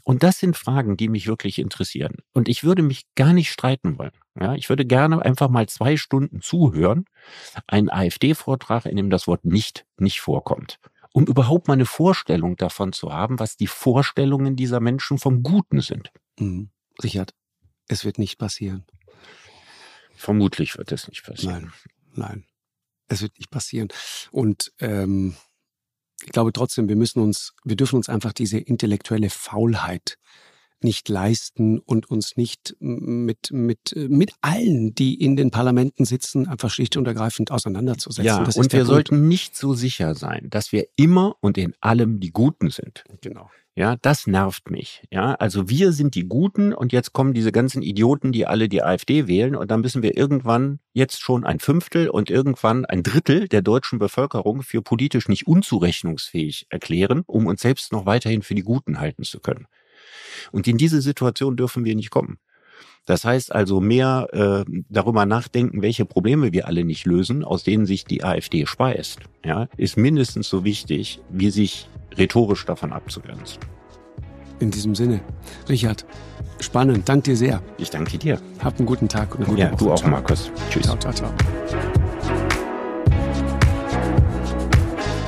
[0.04, 2.16] Und das sind Fragen, die mich wirklich interessieren.
[2.32, 4.12] Und ich würde mich gar nicht streiten wollen.
[4.38, 7.04] Ja, ich würde gerne einfach mal zwei Stunden zuhören,
[7.66, 10.78] einen AfD-Vortrag, in dem das Wort nicht, nicht vorkommt.
[11.12, 15.80] Um überhaupt mal eine Vorstellung davon zu haben, was die Vorstellungen dieser Menschen vom Guten
[15.80, 16.10] sind.
[16.38, 16.70] Mhm.
[17.04, 17.34] Richard,
[17.88, 18.84] es wird nicht passieren.
[20.14, 21.72] Vermutlich wird es nicht passieren.
[22.14, 22.44] Nein, nein.
[23.08, 23.88] Es wird nicht passieren.
[24.30, 25.36] Und ähm,
[26.24, 30.18] ich glaube trotzdem, wir müssen uns, wir dürfen uns einfach diese intellektuelle Faulheit
[30.84, 36.70] nicht leisten und uns nicht mit, mit, mit allen, die in den Parlamenten sitzen, einfach
[36.70, 38.26] schlicht und ergreifend auseinanderzusetzen.
[38.26, 42.20] Ja, das und wir sollten nicht so sicher sein, dass wir immer und in allem
[42.20, 43.04] die Guten sind.
[43.20, 43.50] Genau.
[43.74, 45.02] Ja, das nervt mich.
[45.10, 48.82] Ja, also wir sind die Guten und jetzt kommen diese ganzen Idioten, die alle die
[48.82, 53.48] AfD wählen und dann müssen wir irgendwann jetzt schon ein Fünftel und irgendwann ein Drittel
[53.48, 58.62] der deutschen Bevölkerung für politisch nicht unzurechnungsfähig erklären, um uns selbst noch weiterhin für die
[58.62, 59.66] Guten halten zu können.
[60.50, 62.38] Und in diese Situation dürfen wir nicht kommen.
[63.06, 67.84] Das heißt also mehr äh, darüber nachdenken, welche Probleme wir alle nicht lösen, aus denen
[67.84, 73.58] sich die AfD speist, ja, ist mindestens so wichtig, wie sich rhetorisch davon abzugrenzen.
[74.60, 75.20] In diesem Sinne,
[75.68, 76.06] Richard,
[76.60, 77.62] spannend, danke dir sehr.
[77.78, 78.38] Ich danke dir.
[78.62, 79.84] Hab einen guten Tag und eine gute ja, Woche.
[79.84, 80.10] du auch, ciao.
[80.10, 80.52] Markus.
[80.70, 80.84] Tschüss.
[80.84, 81.30] Ciao, ciao, ciao.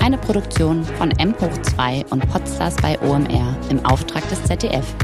[0.01, 4.95] Eine Produktion von M hoch 2 und Podstars bei OMR im Auftrag des ZDF.